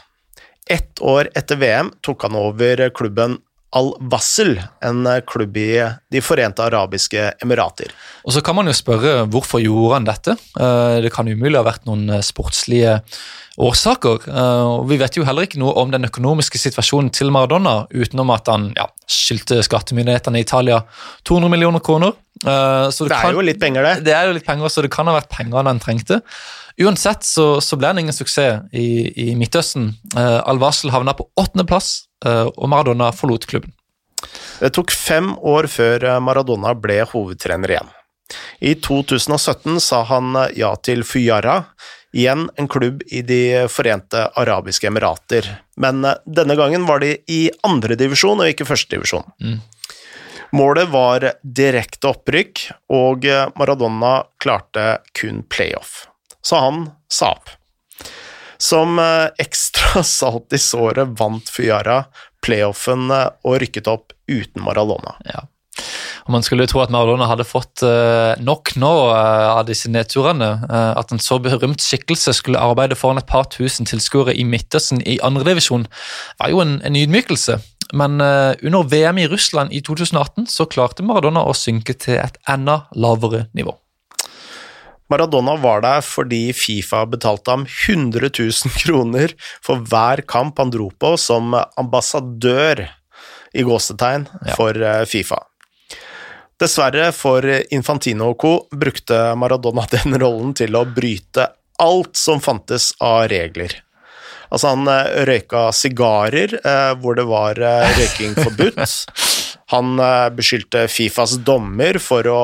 Ett 0.71 1.00
år 1.02 1.31
etter 1.35 1.59
VM 1.59 1.90
tok 2.04 2.23
han 2.23 2.37
over 2.38 2.88
klubben 2.95 3.38
Al-Wassel, 3.73 4.59
en 4.85 5.09
klubb 5.26 5.57
i 5.57 5.81
De 6.12 6.21
forente 6.21 6.61
arabiske 6.64 7.31
emirater. 7.42 7.92
Og 8.25 8.35
Så 8.37 8.42
kan 8.45 8.57
man 8.59 8.69
jo 8.69 8.75
spørre 8.76 9.23
hvorfor 9.33 9.62
gjorde 9.62 9.95
han 9.97 10.09
dette. 10.09 10.37
Eh, 10.61 11.00
det 11.00 11.12
kan 11.14 11.28
umulig 11.28 11.57
ha 11.57 11.64
vært 11.64 11.87
noen 11.88 12.04
eh, 12.12 12.21
sportslige 12.21 12.99
årsaker. 13.57 14.28
Eh, 14.28 14.64
og 14.75 14.85
Vi 14.90 15.00
vet 15.00 15.16
jo 15.16 15.25
heller 15.25 15.49
ikke 15.49 15.62
noe 15.62 15.73
om 15.81 15.92
den 15.92 16.04
økonomiske 16.04 16.61
situasjonen 16.61 17.09
til 17.16 17.33
Maradona, 17.33 17.87
utenom 17.88 18.35
at 18.37 18.52
han 18.52 18.75
ja, 18.76 18.90
skyldte 19.09 19.62
skattemyndighetene 19.64 20.42
i 20.42 20.45
Italia 20.45 20.83
200 21.25 21.49
millioner 21.57 21.81
kroner. 21.81 22.12
Så 22.42 23.07
det, 23.07 23.12
det 23.12 23.16
er 23.16 23.28
kan, 23.28 23.37
jo 23.37 23.42
litt 23.47 23.61
penger, 23.61 23.87
det. 23.87 23.99
Det 24.09 24.14
er 24.16 24.26
jo 24.26 24.35
litt 24.35 24.45
penger, 24.45 24.69
så 24.73 24.83
det 24.83 24.90
kan 24.92 25.07
ha 25.07 25.14
vært 25.14 25.31
pengene 25.31 25.62
han 25.62 25.81
trengte. 25.81 26.19
Uansett 26.81 27.25
så, 27.25 27.61
så 27.61 27.76
ble 27.76 27.93
han 27.93 28.00
ingen 28.00 28.17
suksess 28.17 28.62
i, 28.73 29.12
i 29.31 29.33
Midtøsten. 29.37 29.93
Uh, 30.17 30.41
Al-Wasel 30.49 30.93
havna 30.95 31.14
på 31.17 31.29
åttendeplass, 31.37 32.05
uh, 32.26 32.49
og 32.49 32.69
Maradona 32.73 33.12
forlot 33.17 33.47
klubben. 33.50 33.75
Det 34.62 34.71
tok 34.76 34.93
fem 34.95 35.33
år 35.35 35.67
før 35.67 36.05
eh, 36.07 36.21
Maradona 36.23 36.76
ble 36.79 37.00
hovedtrener 37.11 37.73
igjen. 37.75 37.88
I 38.62 38.76
2017 38.79 39.81
sa 39.83 40.05
han 40.07 40.37
ja 40.55 40.71
til 40.79 41.02
Fuyara, 41.02 41.57
igjen 42.14 42.45
en 42.55 42.69
klubb 42.71 43.02
i 43.11 43.25
De 43.26 43.67
forente 43.73 44.23
arabiske 44.38 44.87
emirater, 44.87 45.49
men 45.75 46.07
denne 46.23 46.57
gangen 46.61 46.87
var 46.87 47.02
de 47.02 47.17
i 47.26 47.41
andredivisjon 47.67 48.45
og 48.45 48.52
ikke 48.52 48.69
førstedivisjon. 48.71 49.26
Mm. 49.43 49.59
Målet 50.55 50.95
var 50.95 51.26
direkte 51.43 52.12
opprykk, 52.14 52.69
og 52.95 53.26
Maradona 53.59 54.21
klarte 54.38 55.00
kun 55.19 55.43
playoff 55.50 56.05
så 56.42 56.56
han 56.56 56.84
sa 57.12 57.32
opp. 57.37 57.50
Som 58.62 58.99
eh, 58.99 59.28
ekstra 59.38 60.02
salt 60.06 60.52
i 60.54 60.58
såret 60.58 61.16
vant 61.18 61.49
Fuyara 61.50 62.04
playoffen 62.44 63.11
eh, 63.11 63.30
og 63.46 63.58
rykket 63.62 63.90
opp 63.90 64.14
uten 64.30 64.62
Maradona. 64.62 65.16
Ja. 65.26 65.46
Og 66.22 66.30
Man 66.34 66.44
skulle 66.46 66.62
jo 66.62 66.70
tro 66.70 66.82
at 66.84 66.92
Maradona 66.94 67.26
hadde 67.26 67.49
fått 67.49 67.82
uh, 67.82 68.38
nok 68.38 68.75
nå 68.78 68.90
av 69.11 69.64
disse 69.66 69.88
nedturene. 69.90 70.50
At 70.70 71.11
en 71.11 71.18
så 71.18 71.40
berømt 71.42 71.82
skikkelse 71.82 72.37
skulle 72.38 72.61
arbeide 72.62 72.94
foran 72.94 73.18
et 73.18 73.26
par 73.26 73.49
tusen 73.50 73.88
tilskuere 73.88 74.37
i 74.38 74.44
Midtøsten 74.46 75.02
i 75.02 75.16
andredivisjon, 75.25 75.88
var 76.38 76.52
jo 76.52 76.62
en, 76.62 76.76
en 76.87 77.00
ydmykelse. 77.00 77.58
Men 77.99 78.22
under 78.22 78.87
VM 78.87 79.18
i 79.25 79.26
Russland 79.32 79.75
i 79.75 79.82
2018 79.82 80.46
så 80.52 80.68
klarte 80.70 81.02
Maradona 81.02 81.42
å 81.42 81.56
synke 81.58 81.99
til 81.99 82.20
et 82.22 82.38
enda 82.46 82.84
lavere 82.94 83.49
nivå. 83.50 83.75
Maradona 85.12 85.59
var 85.61 85.83
der 85.85 86.00
fordi 86.00 86.54
Fifa 86.57 87.04
betalte 87.07 87.52
ham 87.52 87.66
100 87.69 88.31
000 88.38 88.52
kroner 88.81 89.35
for 89.64 89.85
hver 89.90 90.23
kamp 90.28 90.61
han 90.62 90.73
dro 90.73 90.88
på 90.90 91.16
som 91.21 91.52
ambassadør 91.76 92.87
i 93.52 93.64
gåsetegn 93.69 94.25
ja. 94.47 94.57
for 94.57 94.78
eh, 94.81 95.04
Fifa. 95.04 95.42
Dessverre 96.61 97.11
for 97.12 97.45
Infantino 97.75 98.31
og 98.33 98.38
co. 98.40 98.54
brukte 98.73 99.35
Maradona 99.37 99.85
den 99.97 100.16
rollen 100.23 100.57
til 100.57 100.81
å 100.81 100.87
bryte 100.88 101.50
alt 101.83 102.16
som 102.16 102.40
fantes 102.40 102.92
av 103.02 103.26
regler. 103.33 103.83
Altså, 104.49 104.73
han 104.73 104.88
eh, 104.88 105.23
røyka 105.28 105.69
sigarer 105.76 106.57
eh, 106.62 106.90
hvor 107.02 107.21
det 107.21 107.28
var 107.28 107.61
røyking 107.61 108.38
forbudt. 108.40 108.81
Han 109.73 109.97
eh, 110.00 110.29
beskyldte 110.37 110.87
Fifas 110.93 111.38
dommer 111.45 111.99
for 112.02 112.29
å 112.29 112.43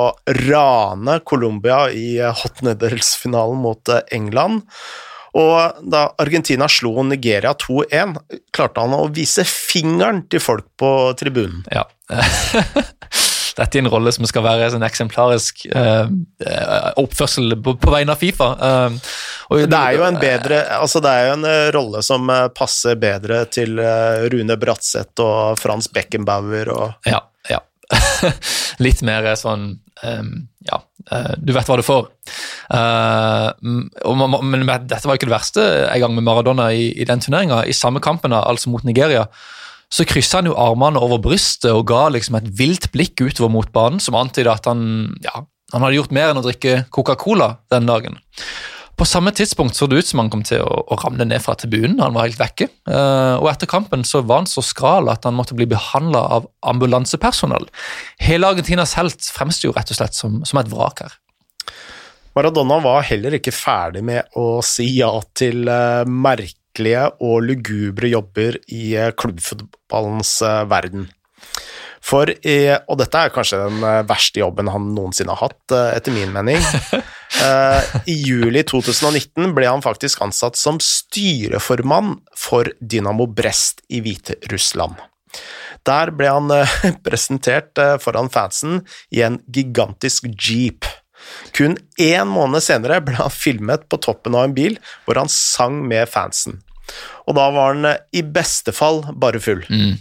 rane 0.49 1.21
Colombia 1.29 1.87
i 1.93 2.17
hotnedelsfinalen 2.19 2.49
åttendedelsfinalen 2.79 3.63
mot 3.63 3.89
eh, 3.89 4.03
England. 4.17 4.63
Og 5.39 5.83
da 5.93 6.09
Argentina 6.19 6.67
slo 6.69 7.03
Nigeria 7.05 7.53
2-1, 7.55 8.17
klarte 8.55 8.81
han 8.81 8.97
å 8.97 9.07
vise 9.13 9.45
fingeren 9.47 10.25
til 10.31 10.41
folk 10.41 10.67
på 10.81 10.93
tribunen. 11.21 11.63
Ja. 11.71 11.85
Dette 13.59 13.79
er 13.79 13.85
en 13.85 13.91
rolle 13.91 14.13
som 14.15 14.27
skal 14.29 14.45
være 14.47 14.71
en 14.77 14.87
eksemplarisk 14.87 15.65
uh, 15.75 16.07
oppførsel 17.01 17.57
på, 17.63 17.75
på, 17.81 17.93
vegne 17.93 18.15
av 18.15 18.21
Fifa. 18.23 18.53
Uh, 18.59 19.57
det 19.67 19.79
er 19.79 19.97
jo 19.97 20.05
en 20.07 20.21
bedre 20.21 20.61
altså 20.77 21.01
det 21.03 21.11
er 21.11 21.29
jo 21.29 21.37
en 21.39 21.49
rolle 21.75 22.03
som 22.05 22.29
passer 22.57 22.99
bedre 23.01 23.43
til 23.51 23.81
Rune 24.29 24.59
Bratseth 24.61 25.25
og 25.25 25.59
Frans 25.61 25.89
Beckenbauer 25.93 26.71
og 26.75 27.09
Ja, 27.09 27.23
ja. 27.49 27.63
Litt 28.85 29.01
mer 29.07 29.31
sånn 29.41 29.71
um, 30.05 30.33
Ja, 30.69 30.83
du 31.41 31.55
vet 31.57 31.71
hva 31.71 31.79
du 31.81 31.85
får. 31.87 32.11
Uh, 32.69 33.49
men 33.65 34.67
dette 34.69 35.07
var 35.09 35.17
ikke 35.17 35.31
det 35.31 35.39
verste 35.39 35.65
en 35.87 36.03
gang 36.05 36.19
med 36.19 36.27
Maradona 36.29 36.69
i, 36.77 36.91
i 36.93 37.07
den 37.09 37.25
turneringa. 37.25 37.63
I 37.65 37.77
samme 37.77 38.03
kampen, 38.05 38.37
altså 38.37 38.69
mot 38.69 38.85
Nigeria, 38.85 39.25
så 39.93 40.05
kryssa 40.09 40.43
han 40.43 40.51
jo 40.51 40.57
armene 40.61 41.01
over 41.01 41.21
brystet 41.25 41.71
og 41.73 41.87
ga 41.89 42.09
liksom 42.13 42.37
et 42.39 42.49
vilt 42.59 42.91
blikk 42.93 43.23
utover 43.25 43.53
mot 43.53 43.71
banen, 43.73 44.01
som 44.03 44.19
antyda 44.19 44.59
at 44.59 44.69
han, 44.69 45.15
ja, 45.25 45.45
han 45.73 45.85
hadde 45.85 45.99
gjort 45.99 46.17
mer 46.17 46.33
enn 46.33 46.41
å 46.41 46.45
drikke 46.45 46.83
Coca-Cola 46.95 47.55
den 47.73 47.89
dagen. 47.89 48.19
På 48.99 49.07
samme 49.07 49.31
tidspunkt 49.31 49.77
så 49.79 49.87
det 49.87 50.01
ut 50.01 50.09
som 50.09 50.19
han 50.19 50.31
kom 50.33 50.43
til 50.43 50.65
å, 50.65 50.81
å 50.91 50.97
ramle 50.99 51.23
ned 51.29 51.39
fra 51.45 51.55
tribunen. 51.55 52.01
Han 52.03 52.17
var 52.17 52.27
helt 52.27 52.41
vekke. 52.41 52.67
Uh, 52.91 53.39
og 53.39 53.47
etter 53.53 53.71
kampen 53.71 54.03
så 54.03 54.25
var 54.27 54.43
han 54.43 54.51
så 54.51 54.65
skral 54.65 55.07
at 55.13 55.29
han 55.29 55.37
måtte 55.39 55.55
bli 55.55 55.69
behandla 55.71 56.25
av 56.35 56.49
ambulansepersonell. 56.67 57.69
Hele 58.27 58.51
Argentinas 58.51 58.97
helt 58.99 59.23
fremsto 59.23 59.71
rett 59.77 59.95
og 59.95 60.01
slett 60.01 60.19
som, 60.19 60.41
som 60.43 60.59
et 60.59 60.73
vrak 60.73 61.05
her. 61.05 61.15
Maradona 62.35 62.81
var 62.83 63.07
heller 63.07 63.39
ikke 63.39 63.55
ferdig 63.55 64.03
med 64.07 64.35
å 64.39 64.59
si 64.67 64.89
ja 64.99 65.13
til 65.39 65.71
uh, 65.71 66.03
merkelige 66.79 67.05
og 67.21 67.43
lugubre 67.43 68.09
jobber 68.09 68.59
i 68.71 68.97
uh, 68.97 69.13
klubbfotballens 69.19 70.43
verden. 70.71 71.09
For, 72.09 72.31
og 72.31 72.99
dette 73.01 73.21
er 73.21 73.33
kanskje 73.35 73.59
den 73.67 73.83
eh, 73.85 74.05
verste 74.09 74.41
jobben 74.41 74.71
han 74.73 74.93
noensinne 74.95 75.35
har 75.35 75.51
hatt, 75.51 75.75
eh, 75.75 75.97
etter 75.99 76.15
min 76.15 76.35
mening. 76.35 76.63
Eh, 77.45 77.89
I 78.09 78.15
juli 78.25 78.63
2019 78.67 79.53
ble 79.55 79.67
han 79.69 79.83
faktisk 79.85 80.23
ansatt 80.25 80.57
som 80.57 80.79
styreformann 80.83 82.15
for 82.35 82.71
Dynamo 82.81 83.27
Brest 83.29 83.83
i 83.93 84.01
Hviterussland. 84.03 84.97
Der 85.87 86.11
ble 86.17 86.33
han 86.33 86.49
presentert 87.07 87.79
foran 88.03 88.33
fansen 88.33 88.81
i 89.13 89.21
en 89.29 89.37
gigantisk 89.45 90.27
jeep. 90.33 90.89
Kun 91.53 91.77
én 92.01 92.33
måned 92.33 92.65
senere 92.65 93.03
ble 93.05 93.21
han 93.21 93.31
filmet 93.31 93.85
på 93.93 94.01
toppen 94.09 94.35
av 94.35 94.49
en 94.49 94.57
bil 94.57 94.81
hvor 95.05 95.21
han 95.21 95.31
sang 95.31 95.83
med 95.85 96.09
fansen. 96.09 96.63
Og 97.29 97.37
da 97.37 97.51
var 97.55 97.75
han 97.75 97.95
i 98.17 98.25
beste 98.25 98.75
fall 98.77 99.03
bare 99.21 99.41
full. 99.43 99.65
Mm. 99.69 99.99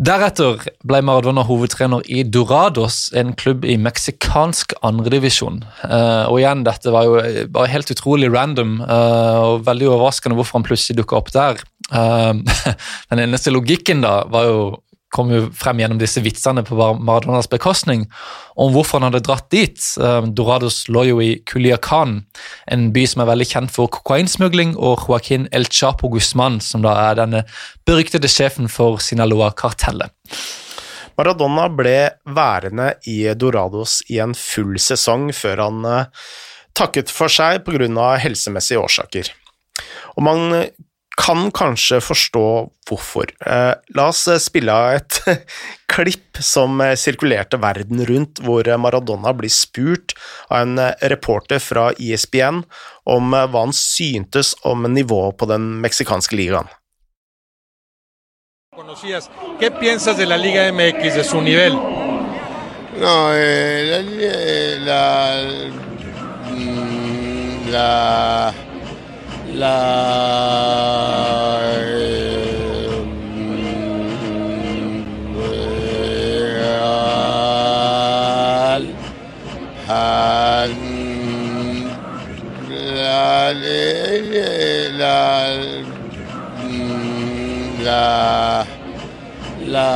Deretter 0.00 0.62
ble 0.88 1.02
Maradona 1.04 1.42
hovedtrener 1.44 2.06
i 2.08 2.22
Dorados, 2.24 3.10
en 3.12 3.34
klubb 3.36 3.66
i 3.68 3.74
meksikansk 3.76 4.72
andredivisjon. 4.86 5.58
Uh, 5.82 6.24
og 6.30 6.38
igjen, 6.40 6.62
dette 6.64 6.94
var 6.94 7.04
jo 7.04 7.18
bare 7.52 7.68
helt 7.68 7.92
utrolig 7.92 8.30
random 8.32 8.78
uh, 8.80 9.40
og 9.44 9.66
veldig 9.66 9.90
overraskende 9.90 10.38
hvorfor 10.38 10.56
han 10.56 10.64
plutselig 10.64 11.02
dukka 11.02 11.18
opp 11.20 11.28
der. 11.36 11.60
Uh, 11.92 12.32
den 13.12 13.26
eneste 13.26 13.52
logikken 13.52 14.00
da 14.06 14.22
var 14.32 14.48
jo 14.48 14.62
kom 15.14 15.30
jo 15.32 15.40
frem 15.56 15.80
gjennom 15.82 15.98
disse 16.00 16.22
vitsene 16.22 16.62
på 16.66 16.76
Maradonas 16.78 17.48
bekostning 17.50 18.04
om 18.60 18.70
hvorfor 18.74 19.00
han 19.00 19.08
hadde 19.08 19.24
dratt 19.26 19.48
dit. 19.52 19.78
Um, 19.98 20.30
Dorados 20.36 20.84
lå 20.92 21.04
jo 21.08 21.20
i 21.24 21.30
Culiacan, 21.48 22.20
en 22.70 22.88
by 22.94 23.04
som 23.10 23.24
er 23.24 23.30
veldig 23.32 23.48
kjent 23.50 23.74
for 23.74 23.90
kokainsmugling, 23.92 24.76
og 24.78 25.06
Joaquin 25.08 25.48
El 25.56 25.66
Chapo 25.70 26.10
Guzman, 26.12 26.60
som 26.62 26.84
da 26.86 26.94
er 27.08 27.18
denne 27.22 27.44
beryktede 27.88 28.30
sjefen 28.30 28.70
for 28.70 29.02
Sinaloa-kartellet. 29.02 30.14
Maradona 31.18 31.66
ble 31.74 31.96
værende 32.32 32.94
i 33.10 33.22
Dorados 33.36 33.98
i 34.08 34.20
en 34.22 34.32
full 34.38 34.78
sesong 34.80 35.28
før 35.36 35.66
han 35.66 35.82
uh, 35.84 36.30
takket 36.76 37.10
for 37.12 37.32
seg 37.32 37.66
pga. 37.66 38.14
helsemessige 38.22 38.80
årsaker. 38.80 39.34
Og 40.16 40.24
man 40.24 40.54
kan 41.20 41.50
kanskje 41.52 42.00
forstå 42.02 42.46
hvorfor. 42.88 43.30
Eh, 43.46 43.74
la 43.96 44.06
oss 44.08 44.24
eh, 44.28 44.40
spille 44.40 44.72
av 44.72 44.96
et 44.96 45.20
klipp 45.92 46.40
som 46.40 46.80
eh, 46.80 46.96
sirkulerte 46.98 47.60
verden 47.60 48.02
rundt, 48.08 48.40
hvor 48.44 48.66
Maradona 48.80 49.34
blir 49.36 49.52
spurt 49.52 50.16
av 50.48 50.64
en 50.64 50.80
reporter 51.12 51.60
fra 51.62 51.90
ISBN 51.98 52.62
e 52.64 52.68
om 53.10 53.32
hva 53.34 53.64
han 53.66 53.74
syntes 53.76 54.54
om 54.64 54.86
nivået 54.88 55.36
på 55.36 55.48
den 55.50 55.72
meksikanske 55.84 56.36
ligaen. 56.38 56.70
¿Qué 59.60 59.70
piensas 59.70 60.16
de 60.16 60.24
la 60.26 60.36
Liga 60.36 60.72
MX, 60.72 61.14
de 61.14 61.24
su 61.24 61.40
nivel? 61.40 61.74
No, 63.00 63.32
eh, 63.34 64.00
la, 64.86 65.44
la, 67.70 67.84
la 68.52 68.69
la 69.54 70.20
la 87.86 88.66
la 89.66 89.88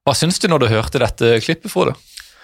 Hva 0.00 0.16
syns 0.16 0.40
du 0.42 0.48
når 0.50 0.58
du 0.58 0.70
hørte 0.72 0.98
dette 0.98 1.36
klippet, 1.44 1.70
Frode? 1.70 1.92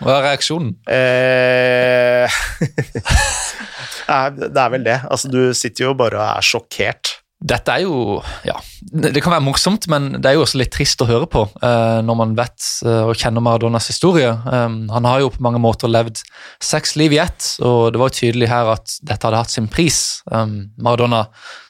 Hva 0.03 0.19
er 0.19 0.27
reaksjonen? 0.31 0.75
Eh, 0.93 2.41
det 4.37 4.65
er 4.65 4.75
vel 4.75 4.85
det. 4.85 4.99
Altså, 5.09 5.31
du 5.33 5.55
sitter 5.57 5.89
jo 5.89 5.95
bare 5.99 6.19
og 6.21 6.27
er 6.27 6.45
sjokkert. 6.45 7.17
Dette 7.37 7.69
er 7.69 7.83
jo 7.85 8.23
Ja, 8.49 8.55
det 8.81 9.21
kan 9.21 9.35
være 9.35 9.45
morsomt, 9.45 9.85
men 9.93 10.09
det 10.17 10.31
er 10.31 10.39
jo 10.39 10.45
også 10.47 10.57
litt 10.57 10.73
trist 10.73 11.03
å 11.05 11.09
høre 11.09 11.27
på 11.29 11.43
eh, 11.45 11.99
når 12.07 12.17
man 12.17 12.33
vet 12.39 12.65
eh, 12.87 13.03
og 13.05 13.19
kjenner 13.21 13.45
Maradonas 13.45 13.91
historie. 13.93 14.31
Um, 14.49 14.87
han 14.89 15.09
har 15.09 15.21
jo 15.21 15.29
på 15.35 15.45
mange 15.45 15.61
måter 15.61 15.91
levd 15.93 16.23
seks 16.65 16.95
liv 16.97 17.13
i 17.13 17.21
ett, 17.21 17.51
og 17.61 17.93
det 17.93 18.01
var 18.01 18.09
jo 18.09 18.19
tydelig 18.23 18.49
her 18.49 18.73
at 18.73 18.97
dette 19.05 19.29
hadde 19.29 19.43
hatt 19.43 19.53
sin 19.53 19.69
pris. 19.69 20.23
Um, 20.33 20.71
Maradona 20.81 21.27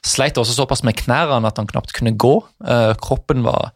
sleit 0.07 0.39
også 0.39 0.55
såpass 0.55 0.85
med 0.87 0.95
knærne 1.03 1.51
at 1.51 1.59
han 1.59 1.67
knapt 1.67 1.91
kunne 1.97 2.15
gå. 2.15 2.37
Uh, 2.63 2.93
kroppen 3.03 3.43
var 3.43 3.73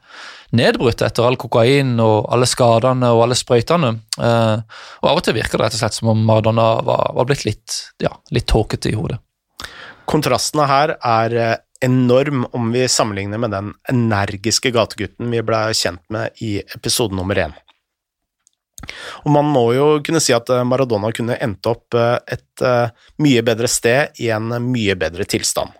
nedbrutt 0.58 1.02
etter 1.06 1.26
all 1.26 1.38
kokain 1.40 1.96
og 2.04 2.28
alle 2.34 2.48
skadene 2.50 3.12
og 3.16 3.26
alle 3.26 3.38
sprøytene. 3.40 3.94
Eh, 4.20 4.80
og 5.02 5.10
Av 5.10 5.20
og 5.20 5.26
til 5.26 5.38
virker 5.38 5.58
det 5.58 5.68
rett 5.68 5.78
og 5.78 5.84
slett 5.84 5.98
som 5.98 6.12
om 6.14 6.24
Maradona 6.28 6.68
var, 6.88 7.12
var 7.18 7.28
blitt 7.30 7.46
litt, 7.48 7.78
ja, 8.04 8.14
litt 8.36 8.50
tåkete 8.52 8.92
i 8.92 8.98
hodet. 8.98 9.20
Kontrastene 10.10 10.68
her 10.70 10.96
er 10.98 11.38
eh, 11.40 11.58
enorm 11.86 12.46
om 12.58 12.72
vi 12.74 12.86
sammenligner 12.92 13.42
med 13.42 13.56
den 13.56 13.74
energiske 13.90 14.74
gategutten 14.76 15.32
vi 15.34 15.44
ble 15.46 15.66
kjent 15.78 16.04
med 16.14 16.44
i 16.44 16.58
episode 16.62 17.18
nummer 17.18 17.40
én. 17.48 17.56
Og 19.22 19.30
man 19.30 19.46
må 19.46 19.68
jo 19.78 19.88
kunne 20.06 20.22
si 20.24 20.34
at 20.36 20.50
eh, 20.52 20.66
Maradona 20.68 21.14
kunne 21.16 21.40
endt 21.42 21.70
opp 21.70 21.96
et 21.96 22.64
mye 23.22 23.42
bedre 23.46 23.70
sted 23.72 24.20
i 24.22 24.28
en 24.34 24.52
mye 24.68 24.94
bedre 25.00 25.26
tilstand. 25.26 25.72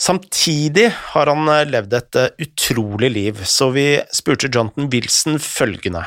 Samtidig 0.00 0.88
har 0.90 1.30
han 1.30 1.48
eh, 1.48 1.66
levd 1.70 1.94
et 1.94 2.18
eh, 2.18 2.30
utrolig 2.42 3.10
liv, 3.14 3.44
så 3.46 3.70
vi 3.74 3.86
spurte 4.12 4.50
Jonathan 4.50 4.90
Wilson 4.90 5.38
følgende 5.38 6.04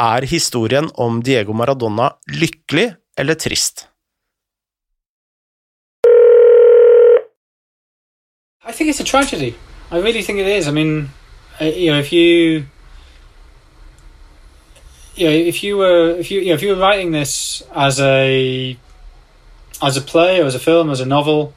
Er 0.00 0.24
historien 0.24 0.88
om 0.94 1.20
Diego 1.22 1.52
Maradona 1.52 2.12
lykkelig 2.30 2.94
eller 3.18 3.34
trist? 3.34 3.86
I 8.64 8.72
think 8.72 8.88
it's 8.88 9.00
a 9.00 9.04
tragedy. 9.04 9.54
I 9.90 9.98
really 9.98 10.22
think 10.22 10.38
it 10.38 10.46
is. 10.46 10.68
I 10.68 10.70
mean, 10.70 11.10
uh, 11.60 11.64
you 11.64 11.90
know, 11.90 11.98
if 11.98 12.12
you, 12.12 12.64
you 15.16 15.26
know, 15.26 15.32
if 15.32 15.64
you 15.64 15.76
were, 15.76 16.16
if 16.16 16.30
you, 16.30 16.40
you 16.40 16.46
know, 16.46 16.54
if 16.54 16.62
you 16.62 16.68
were 16.70 16.80
writing 16.80 17.10
this 17.10 17.62
as 17.74 18.00
a, 18.00 18.78
as 19.82 19.96
a 19.96 20.00
play 20.00 20.40
or 20.40 20.44
as 20.44 20.54
a 20.54 20.60
film, 20.60 20.88
as 20.90 21.00
a 21.00 21.06
novel, 21.06 21.52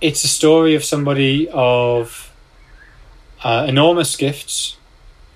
it's 0.00 0.24
a 0.24 0.28
story 0.28 0.74
of 0.74 0.84
somebody 0.84 1.48
of 1.50 2.32
uh, 3.42 3.66
enormous 3.68 4.16
gifts 4.16 4.76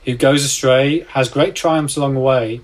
who 0.05 0.16
goes 0.16 0.44
astray, 0.44 1.01
has 1.11 1.29
great 1.29 1.55
triumphs 1.55 1.96
along 1.96 2.14
the 2.14 2.20
way, 2.20 2.61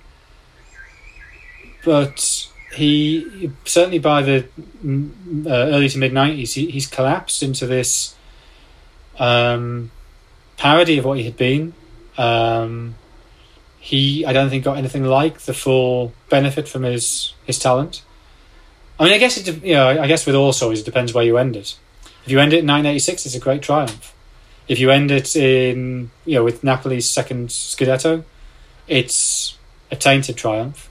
but 1.84 2.48
he 2.74 3.50
certainly 3.64 3.98
by 3.98 4.22
the 4.22 4.44
uh, 4.44 5.50
early 5.50 5.88
to 5.88 5.98
mid 5.98 6.12
90s 6.12 6.52
he, 6.52 6.70
he's 6.70 6.86
collapsed 6.86 7.42
into 7.42 7.66
this 7.66 8.14
um, 9.18 9.90
parody 10.56 10.98
of 10.98 11.04
what 11.04 11.18
he 11.18 11.24
had 11.24 11.36
been. 11.36 11.72
Um, 12.16 12.94
he, 13.80 14.26
I 14.26 14.32
don't 14.32 14.50
think, 14.50 14.64
got 14.64 14.76
anything 14.76 15.04
like 15.04 15.40
the 15.40 15.54
full 15.54 16.12
benefit 16.28 16.68
from 16.68 16.82
his 16.82 17.32
his 17.46 17.58
talent. 17.58 18.02
I 18.98 19.04
mean, 19.04 19.12
I 19.12 19.18
guess 19.18 19.36
it, 19.36 19.62
you 19.62 19.74
know, 19.74 19.88
I 19.88 20.06
guess 20.08 20.26
with 20.26 20.34
all 20.34 20.52
stories, 20.52 20.80
it 20.80 20.84
depends 20.84 21.14
where 21.14 21.24
you 21.24 21.38
end 21.38 21.56
it. 21.56 21.78
If 22.28 22.32
you 22.32 22.40
end 22.40 22.52
it 22.52 22.60
in 22.60 22.66
1986, 22.66 23.24
it's 23.24 23.34
a 23.34 23.40
great 23.40 23.62
triumph. 23.62 24.12
If 24.68 24.78
you 24.78 24.90
end 24.90 25.10
it 25.10 25.34
in, 25.34 26.10
you 26.26 26.34
know, 26.34 26.44
with 26.44 26.60
Napoli's 26.60 27.08
second 27.08 27.48
Scudetto, 27.48 28.22
it's 28.86 29.56
a 29.90 29.96
tainted 29.96 30.36
triumph. 30.36 30.90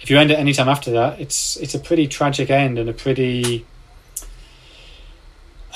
If 0.00 0.10
you 0.10 0.18
end 0.18 0.32
it 0.32 0.34
any 0.36 0.52
time 0.52 0.68
after 0.68 0.90
that, 0.90 1.20
it's 1.20 1.56
it's 1.58 1.76
a 1.76 1.78
pretty 1.78 2.08
tragic 2.08 2.50
end 2.50 2.76
and 2.76 2.90
a 2.90 2.92
pretty 2.92 3.66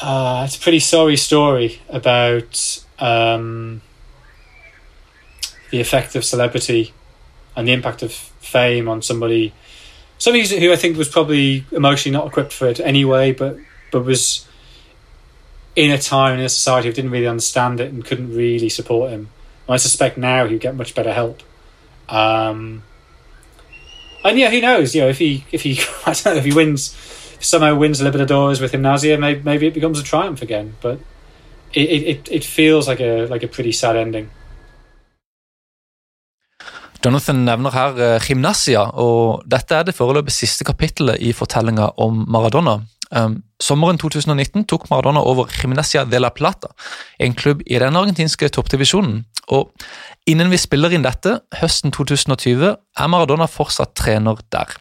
uh, 0.03 0.43
it's 0.47 0.57
a 0.57 0.61
pretty 0.61 0.81
sorry 0.81 1.17
story 1.17 1.81
about 1.89 2.85
um, 2.99 3.83
the 5.71 5.81
effect 5.81 6.17
of 6.17 6.25
celebrity 6.25 6.93
and 7.55 7.69
the 7.69 7.73
impact 7.73 8.03
of 8.03 8.13
fame 8.13 8.89
on 8.89 9.01
somebody 9.01 9.53
somebody 10.19 10.59
who 10.59 10.73
I 10.73 10.77
think 10.77 10.97
was 10.97 11.09
probably 11.09 11.67
emotionally 11.71 12.19
not 12.19 12.27
equipped 12.27 12.53
for 12.53 12.67
it 12.67 12.81
anyway, 12.81 13.31
but 13.31 13.59
but 13.93 14.05
was 14.05 14.49
in 15.75 15.91
a 15.91 15.99
time 15.99 16.39
in 16.39 16.45
a 16.45 16.49
society 16.49 16.89
who 16.89 16.95
didn't 16.95 17.11
really 17.11 17.27
understand 17.27 17.81
it 17.81 17.93
and 17.93 18.05
couldn't 18.05 18.35
really 18.35 18.69
support 18.69 19.11
him. 19.11 19.29
And 19.67 19.75
I 19.75 19.77
suspect 19.77 20.19
now 20.19 20.47
he'd 20.47 20.61
get 20.61 20.75
much 20.75 20.95
better 20.95 21.13
help. 21.13 21.43
Um, 22.09 22.83
and 24.25 24.39
yeah, 24.39 24.51
who 24.51 24.61
knows? 24.61 24.95
You 24.95 25.03
know, 25.03 25.09
if 25.09 25.19
he 25.19 25.45
if 25.53 25.63
he 25.63 25.81
I 26.07 26.13
don't 26.13 26.35
know 26.35 26.37
if 26.37 26.45
he 26.45 26.53
wins 26.53 26.95
somehow 27.41 27.75
wins 27.75 28.01
Libertadores 28.01 28.61
with 28.61 28.73
Gimnasia, 28.73 29.19
maybe 29.19 29.43
maybe 29.45 29.67
it 29.67 29.75
becomes 29.75 29.99
a 29.99 30.03
triumph 30.03 30.43
again. 30.43 30.75
But 30.81 30.99
it 31.73 31.89
it, 32.13 32.29
it 32.31 32.45
feels 32.45 32.89
like 32.89 33.01
a 33.01 33.27
like 33.27 33.43
a 33.43 33.49
pretty 33.49 33.73
sad 33.73 33.97
ending. 33.97 34.31
Jonathan 37.03 37.45
nevner 37.45 37.73
her 37.75 37.97
eh, 37.99 38.21
Gymnasia, 38.23 38.85
og 38.95 39.43
dette 39.51 39.75
er 39.75 39.89
det 39.89 39.95
foreløpig 39.97 40.33
siste 40.37 40.65
kapittelet 40.65 41.19
i 41.19 41.33
fortellinga 41.35 41.89
om 41.99 42.21
Maradona. 42.31 42.77
Um, 43.13 43.43
sommeren 43.61 43.99
2019 43.99 44.65
tok 44.65 44.91
Maradona 44.91 45.21
over 45.21 45.45
Gymnasia 45.53 46.05
de 46.05 46.19
la 46.21 46.31
Plata, 46.31 46.69
en 47.21 47.35
klubb 47.35 47.61
i 47.67 47.79
den 47.79 47.97
argentinske 47.97 48.49
toppdivisjonen. 48.49 49.27
Og 49.53 49.73
innen 50.27 50.51
vi 50.51 50.57
spiller 50.57 50.93
inn 50.97 51.05
dette, 51.05 51.41
høsten 51.61 51.93
2020, 51.93 52.77
er 52.99 53.07
Maradona 53.13 53.45
fortsatt 53.47 53.95
trener 53.95 54.41
der. 54.53 54.77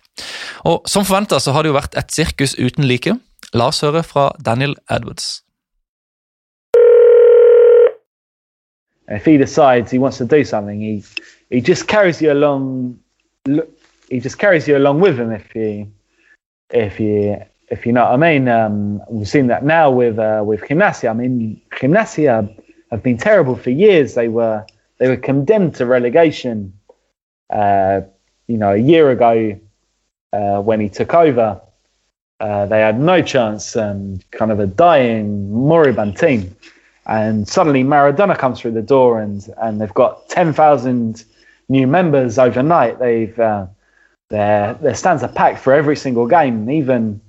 Og 0.64 0.82
Som 0.88 1.04
forventa 1.06 1.40
har 1.52 1.64
det 1.64 1.70
jo 1.70 1.80
vært 1.80 1.98
et 1.98 2.12
sirkus 2.12 2.56
uten 2.60 2.88
like. 2.88 3.18
La 3.54 3.68
oss 3.68 3.82
høre 3.82 4.04
fra 4.04 4.32
Daniel 4.40 4.76
Edwards. 4.90 5.44
if 9.12 9.26
he 9.26 9.38
decides 9.38 9.92
he 9.92 10.00
wants 10.00 10.18
to 10.20 10.26
do 10.26 10.44
something, 10.46 10.80
he 10.80 11.04
he 11.50 11.60
just 11.60 11.88
carries 11.88 12.22
you 12.22 12.32
along. 12.32 12.98
lo- 13.46 13.68
He 14.10 14.20
just 14.20 14.38
if 17.72 17.86
you 17.86 17.92
know 17.92 18.04
what 18.04 18.14
I 18.14 18.18
mean. 18.18 18.48
Um, 18.48 19.02
we've 19.10 19.28
seen 19.28 19.48
that 19.48 19.64
now 19.64 19.90
with 19.90 20.20
uh, 20.20 20.44
with 20.46 20.62
Gimnasia. 20.62 21.10
I 21.10 21.14
mean, 21.14 21.62
Gimnasia 21.72 22.56
have 22.92 23.02
been 23.02 23.18
terrible 23.18 23.56
for 23.56 23.72
years. 23.72 24.14
They 24.14 24.28
were 24.28 24.66
they 25.00 25.08
were 25.08 25.18
condemned 25.18 25.76
to 25.76 25.86
relegation. 25.86 26.74
Uh, 27.50 28.02
you 28.48 28.58
know, 28.58 28.74
a 28.74 28.78
year 28.78 29.10
ago 29.10 29.60
uh, 30.34 30.62
when 30.62 30.80
he 30.80 30.90
took 30.90 31.14
over, 31.14 31.60
uh, 32.40 32.66
they 32.68 32.82
had 32.82 33.00
no 33.00 33.22
chance. 33.22 33.76
Um, 33.76 34.20
kind 34.32 34.52
of 34.52 34.60
a 34.60 34.68
dying 34.68 35.52
moribund 35.52 36.18
team 36.18 36.56
and 37.06 37.48
suddenly 37.48 37.84
Maradona 37.84 38.38
comes 38.38 38.60
through 38.60 38.72
the 38.72 38.82
door 38.82 39.20
and 39.20 39.48
and 39.58 39.82
they've 39.82 39.94
got 39.94 40.30
10,000 40.30 41.24
new 41.70 41.88
members 41.88 42.38
overnight 42.38 43.00
they've 43.00 43.38
uh, 43.40 43.66
their 44.30 44.76
their 44.76 44.96
stands 44.96 45.24
are 45.24 45.30
packed 45.30 45.60
for 45.60 45.74
every 45.74 45.96
single 45.96 46.28
game 46.28 46.70
even 46.70 47.20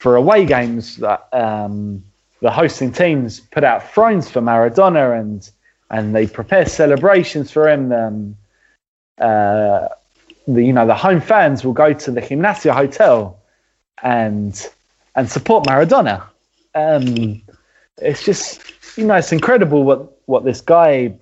for 0.00 0.16
away 0.16 0.46
games 0.46 0.96
that 0.96 1.28
um, 1.32 2.02
the 2.40 2.50
hosting 2.50 2.90
teams 2.90 3.38
put 3.38 3.64
out 3.64 3.92
thrones 3.92 4.30
for 4.30 4.40
Maradona 4.40 5.18
and 5.18 5.48
and 5.90 6.14
they 6.14 6.26
prepare 6.26 6.66
celebrations 6.66 7.50
for 7.50 7.68
him 7.68 7.92
um, 7.92 8.36
uh, 9.20 9.88
the 10.48 10.64
you 10.64 10.72
know 10.72 10.86
the 10.86 10.94
home 10.94 11.20
fans 11.20 11.64
will 11.64 11.74
go 11.74 11.92
to 11.92 12.10
the 12.10 12.20
Gimnasia 12.20 12.72
hotel 12.72 13.38
and 14.02 14.66
and 15.14 15.30
support 15.30 15.64
Maradona. 15.66 16.24
Um, 16.74 17.42
it's 17.98 18.24
just 18.24 18.62
you 18.96 19.04
know 19.04 19.16
it's 19.16 19.32
incredible 19.32 19.84
what 19.84 20.18
what 20.26 20.44
this 20.44 20.62
guy 20.62 21.14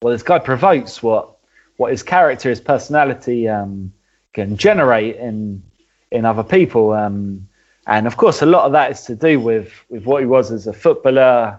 what 0.00 0.10
this 0.10 0.22
guy 0.22 0.38
provokes 0.38 1.02
what 1.02 1.36
what 1.78 1.90
his 1.90 2.02
character 2.02 2.50
his 2.50 2.60
personality 2.60 3.48
um, 3.48 3.92
can 4.34 4.58
generate 4.58 5.16
in 5.16 5.62
in 6.10 6.26
other 6.26 6.44
people. 6.44 6.92
Um, 6.92 7.48
and 7.86 8.06
of 8.06 8.16
course 8.16 8.42
a 8.42 8.46
lot 8.46 8.64
of 8.64 8.72
that 8.72 8.90
is 8.90 9.02
to 9.02 9.14
do 9.14 9.38
with 9.40 9.72
with 9.88 10.04
what 10.04 10.20
he 10.20 10.26
was 10.26 10.50
as 10.50 10.66
a 10.66 10.72
footballer 10.72 11.58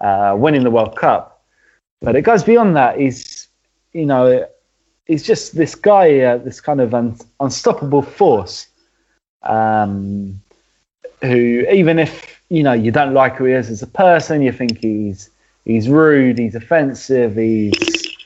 uh, 0.00 0.34
winning 0.36 0.62
the 0.64 0.70
World 0.70 0.96
Cup 0.96 1.42
but 2.00 2.16
it 2.16 2.22
goes 2.22 2.42
beyond 2.44 2.76
that 2.76 2.98
he's 2.98 3.48
you 3.92 4.06
know 4.06 4.46
he's 5.06 5.22
just 5.22 5.56
this 5.56 5.74
guy 5.74 6.20
uh, 6.20 6.38
this 6.38 6.60
kind 6.60 6.80
of 6.80 6.94
un- 6.94 7.16
unstoppable 7.40 8.02
force 8.02 8.68
um, 9.42 10.40
who 11.22 11.66
even 11.70 11.98
if 11.98 12.40
you 12.48 12.62
know 12.62 12.72
you 12.72 12.90
don't 12.90 13.14
like 13.14 13.36
who 13.36 13.44
he 13.44 13.52
is 13.52 13.70
as 13.70 13.82
a 13.82 13.86
person, 13.86 14.42
you 14.42 14.52
think 14.52 14.78
he's 14.78 15.30
he's 15.64 15.88
rude, 15.88 16.38
he's 16.38 16.54
offensive, 16.54 17.36
he's 17.36 18.16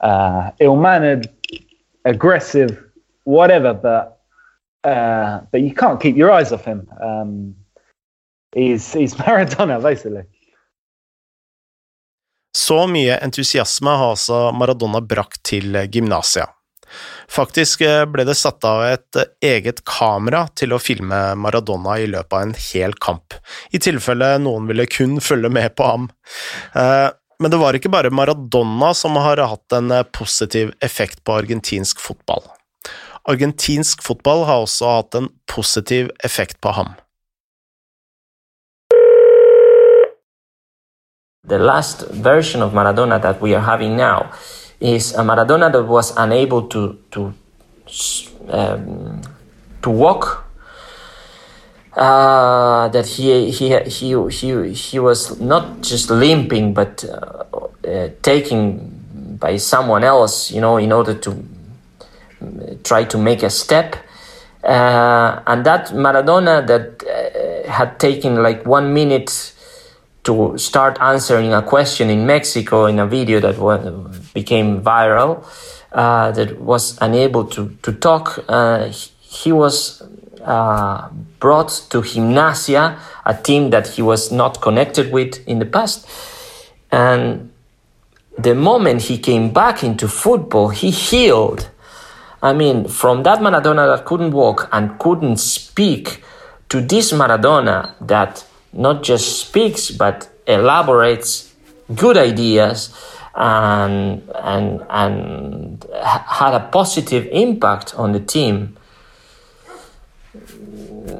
uh, 0.00 0.50
ill-mannered, 0.60 1.28
aggressive, 2.04 2.84
whatever. 3.24 3.74
But 3.74 4.19
uh, 4.84 5.40
but 5.52 5.60
you 5.60 5.74
can't 5.74 6.00
keep 6.00 6.16
your 6.16 6.30
eyes 6.30 6.52
off 6.52 6.64
him. 6.64 6.88
Um, 7.00 7.54
he's 8.54 8.92
he's 8.92 9.14
Maradona 9.18 9.80
basically. 9.80 10.24
Så 12.56 12.86
mye 12.86 13.16
entusiasme 13.22 13.90
har 13.90 14.10
altså 14.10 14.50
Maradona 14.52 15.00
brakt 15.00 15.42
til 15.42 15.76
gymnasia. 15.92 16.48
Faktisk 17.30 17.84
eh, 17.86 18.02
ble 18.10 18.24
det 18.26 18.34
satt 18.34 18.64
av 18.66 18.82
et 18.88 19.16
eh, 19.16 19.28
eget 19.52 19.84
kamera 19.86 20.48
til 20.58 20.74
å 20.74 20.80
filme 20.82 21.20
Maradona 21.38 21.94
i 22.02 22.08
løpet 22.10 22.34
av 22.34 22.42
en 22.42 22.54
hel 22.58 22.96
kamp, 22.98 23.36
i 23.70 23.78
tilfelle 23.78 24.32
noen 24.42 24.66
ville 24.66 24.88
kun 24.90 25.20
følge 25.28 25.52
med 25.54 25.76
på 25.78 25.86
ham. 25.86 26.10
Eh, 26.74 27.08
Men 27.40 27.50
det 27.50 27.56
var 27.56 27.72
ikke 27.72 27.88
bare 27.88 28.10
Maradona 28.12 28.90
som 28.94 29.14
har 29.16 29.38
hatt 29.38 29.72
en 29.72 29.90
eh, 29.94 30.02
positiv 30.12 30.74
effekt 30.84 31.22
på 31.24 31.38
argentinsk 31.38 32.02
fotball. 32.02 32.42
Argentinsk 33.28 34.02
fotball 34.02 34.44
har 34.44 34.64
også 34.64 34.88
hatt 34.96 35.14
en 35.14 35.28
positiv 35.46 36.10
effekt 36.24 36.60
på 36.60 36.72
ham. 36.72 36.94
The 41.48 41.58
last 41.58 42.04
version 42.12 42.62
of 42.62 42.72
Maradona 42.72 43.18
that 43.18 43.42
we 43.42 43.54
are 43.54 43.64
having 43.64 43.96
now 43.96 44.26
is 44.80 45.14
a 45.14 45.22
Maradona 45.22 45.70
that 45.72 45.88
was 45.88 46.12
unable 46.16 46.68
to 46.68 46.96
to 47.10 47.32
um, 48.48 49.20
to 49.82 49.90
walk. 49.90 50.46
Uh, 51.96 52.88
that 52.92 53.06
he 53.06 53.50
he 53.50 53.68
he 53.86 54.14
he 54.30 54.72
he 54.72 54.98
was 54.98 55.40
not 55.40 55.82
just 55.82 56.10
limping, 56.10 56.72
but 56.72 57.04
uh, 57.04 57.44
uh, 57.88 58.08
taken 58.22 59.36
by 59.40 59.56
someone 59.56 60.04
else, 60.04 60.52
you 60.54 60.60
know, 60.60 60.76
in 60.76 60.92
order 60.92 61.14
to 61.14 61.34
try 62.84 63.04
to 63.04 63.18
make 63.18 63.42
a 63.42 63.50
step. 63.50 63.96
Uh, 64.62 65.42
and 65.46 65.64
that 65.64 65.88
Maradona 65.88 66.66
that 66.66 67.02
uh, 67.02 67.70
had 67.70 67.98
taken 67.98 68.42
like 68.42 68.66
one 68.66 68.92
minute 68.92 69.54
to 70.24 70.56
start 70.58 70.98
answering 71.00 71.54
a 71.54 71.62
question 71.62 72.10
in 72.10 72.26
Mexico 72.26 72.86
in 72.86 72.98
a 72.98 73.06
video 73.06 73.40
that 73.40 74.34
became 74.34 74.82
viral, 74.82 75.44
uh, 75.92 76.30
that 76.32 76.60
was 76.60 76.98
unable 77.00 77.44
to, 77.44 77.74
to 77.82 77.92
talk. 77.92 78.44
Uh, 78.48 78.88
he, 78.88 79.10
he 79.20 79.52
was 79.52 80.02
uh, 80.42 81.08
brought 81.38 81.68
to 81.90 82.02
Gimnasia, 82.02 82.98
a 83.24 83.34
team 83.34 83.70
that 83.70 83.88
he 83.88 84.02
was 84.02 84.30
not 84.30 84.60
connected 84.60 85.10
with 85.12 85.46
in 85.48 85.58
the 85.58 85.66
past. 85.66 86.06
And 86.92 87.50
the 88.38 88.54
moment 88.54 89.02
he 89.02 89.18
came 89.18 89.52
back 89.52 89.82
into 89.82 90.08
football, 90.08 90.68
he 90.68 90.90
healed. 90.90 91.70
I 92.42 92.52
mean, 92.52 92.88
from 92.88 93.22
that 93.24 93.40
Maradona 93.40 93.96
that 93.96 94.04
couldn't 94.04 94.32
walk 94.32 94.68
and 94.72 94.98
couldn't 94.98 95.36
speak 95.36 96.22
to 96.70 96.80
this 96.80 97.12
Maradona 97.12 97.94
that 98.00 98.46
not 98.72 99.02
just 99.02 99.40
speaks 99.40 99.90
but 99.90 100.28
elaborates 100.46 101.54
good 101.94 102.16
ideas 102.16 102.94
and 103.34 104.22
and 104.34 104.84
and 104.88 105.86
had 106.02 106.54
a 106.54 106.68
positive 106.70 107.26
impact 107.32 107.94
on 107.96 108.12
the 108.12 108.20
team 108.20 108.76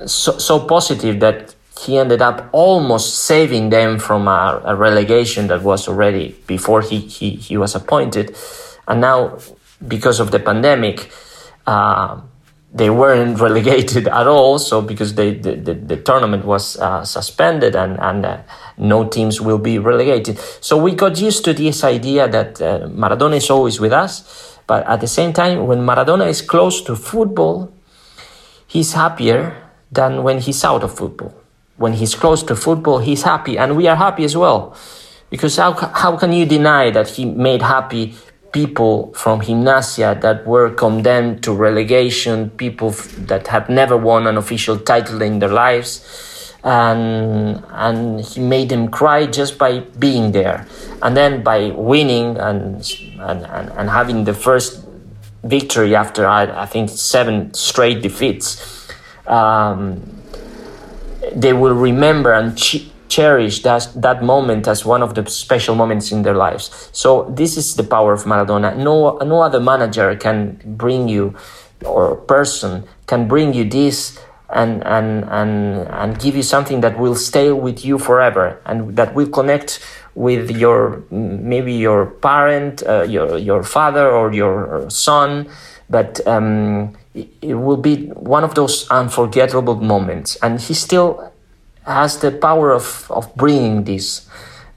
so, 0.06 0.38
so 0.38 0.60
positive 0.60 1.20
that 1.20 1.54
he 1.80 1.96
ended 1.96 2.20
up 2.20 2.48
almost 2.52 3.24
saving 3.24 3.70
them 3.70 3.98
from 3.98 4.28
a, 4.28 4.60
a 4.64 4.76
relegation 4.76 5.46
that 5.46 5.62
was 5.62 5.88
already 5.88 6.36
before 6.46 6.82
he, 6.82 6.98
he, 6.98 7.30
he 7.30 7.56
was 7.56 7.74
appointed. 7.74 8.36
And 8.86 9.00
now, 9.00 9.38
because 9.86 10.20
of 10.20 10.30
the 10.30 10.38
pandemic, 10.38 11.10
uh, 11.66 12.20
they 12.72 12.90
weren't 12.90 13.40
relegated 13.46 14.08
at 14.08 14.26
all. 14.26 14.58
So 14.58 14.80
because 14.82 15.14
they, 15.14 15.34
the, 15.34 15.56
the, 15.56 15.74
the 15.74 15.96
tournament 15.96 16.44
was 16.44 16.76
uh, 16.78 17.04
suspended 17.04 17.74
and, 17.74 17.98
and 18.00 18.24
uh, 18.24 18.42
no 18.78 19.08
teams 19.08 19.40
will 19.40 19.58
be 19.58 19.78
relegated. 19.78 20.38
So 20.60 20.76
we 20.76 20.94
got 20.94 21.20
used 21.20 21.44
to 21.44 21.52
this 21.52 21.84
idea 21.84 22.28
that 22.28 22.60
uh, 22.60 22.88
Maradona 22.88 23.36
is 23.36 23.50
always 23.50 23.80
with 23.80 23.92
us. 23.92 24.58
But 24.66 24.86
at 24.86 25.00
the 25.00 25.08
same 25.08 25.32
time, 25.32 25.66
when 25.66 25.80
Maradona 25.80 26.28
is 26.28 26.42
close 26.42 26.80
to 26.82 26.94
football, 26.94 27.72
he's 28.68 28.92
happier 28.92 29.56
than 29.90 30.22
when 30.22 30.38
he's 30.38 30.64
out 30.64 30.84
of 30.84 30.94
football. 30.94 31.34
When 31.76 31.94
he's 31.94 32.14
close 32.14 32.44
to 32.44 32.54
football, 32.54 32.98
he's 32.98 33.22
happy, 33.22 33.58
and 33.58 33.76
we 33.76 33.88
are 33.88 33.96
happy 33.96 34.22
as 34.22 34.36
well. 34.36 34.76
Because 35.30 35.56
how, 35.56 35.72
how 35.72 36.16
can 36.16 36.32
you 36.32 36.46
deny 36.46 36.90
that 36.90 37.08
he 37.08 37.24
made 37.24 37.62
happy 37.62 38.14
people 38.52 39.12
from 39.14 39.40
Gimnasia 39.40 40.20
that 40.20 40.46
were 40.46 40.70
condemned 40.70 41.42
to 41.44 41.52
relegation, 41.52 42.50
people 42.50 42.90
that 43.26 43.46
had 43.48 43.68
never 43.68 43.96
won 43.96 44.26
an 44.26 44.36
official 44.36 44.78
title 44.78 45.22
in 45.22 45.38
their 45.38 45.50
lives? 45.52 46.54
And, 46.62 47.64
and 47.70 48.20
he 48.20 48.40
made 48.40 48.68
them 48.68 48.88
cry 48.88 49.26
just 49.26 49.56
by 49.56 49.80
being 49.98 50.32
there. 50.32 50.66
And 51.00 51.16
then 51.16 51.42
by 51.42 51.70
winning 51.70 52.36
and, 52.36 52.84
and, 53.18 53.46
and, 53.46 53.70
and 53.70 53.88
having 53.88 54.24
the 54.24 54.34
first 54.34 54.86
victory 55.42 55.94
after, 55.94 56.26
I, 56.26 56.62
I 56.62 56.66
think, 56.66 56.90
seven 56.90 57.54
straight 57.54 58.02
defeats 58.02 58.80
um, 59.30 60.02
they 61.32 61.52
will 61.52 61.74
remember 61.74 62.32
and 62.32 62.58
ch- 62.58 62.90
cherish 63.10 63.62
that, 63.62 63.90
that 63.96 64.22
moment 64.22 64.66
as 64.68 64.86
one 64.86 65.02
of 65.02 65.14
the 65.14 65.28
special 65.28 65.74
moments 65.74 66.12
in 66.12 66.22
their 66.22 66.34
lives. 66.34 66.88
So 66.92 67.30
this 67.36 67.56
is 67.56 67.74
the 67.74 67.82
power 67.84 68.14
of 68.14 68.24
Maradona. 68.24 68.76
No, 68.76 69.18
no 69.18 69.42
other 69.42 69.60
manager 69.60 70.16
can 70.16 70.60
bring 70.64 71.08
you, 71.08 71.34
or 71.84 72.16
person 72.16 72.84
can 73.06 73.26
bring 73.28 73.52
you 73.52 73.68
this 73.68 74.18
and, 74.48 74.82
and, 74.86 75.24
and, 75.24 75.88
and 75.88 76.18
give 76.18 76.36
you 76.36 76.42
something 76.42 76.80
that 76.80 76.98
will 76.98 77.16
stay 77.16 77.52
with 77.52 77.84
you 77.84 77.98
forever 77.98 78.60
and 78.64 78.96
that 78.96 79.14
will 79.14 79.28
connect 79.28 79.80
with 80.14 80.50
your, 80.50 81.02
maybe 81.10 81.72
your 81.72 82.06
parent, 82.06 82.82
uh, 82.86 83.02
your, 83.02 83.38
your 83.38 83.62
father 83.62 84.08
or 84.08 84.32
your 84.32 84.88
son. 84.88 85.48
But 85.88 86.24
um, 86.26 86.96
it 87.14 87.54
will 87.54 87.76
be 87.76 88.06
one 88.08 88.44
of 88.44 88.54
those 88.54 88.88
unforgettable 88.90 89.76
moments. 89.76 90.36
And 90.36 90.60
he 90.60 90.74
still 90.74 91.32
has 91.90 92.18
the 92.18 92.30
power 92.30 92.72
of, 92.72 93.10
of 93.10 93.34
bringing 93.36 93.84
this. 93.84 94.28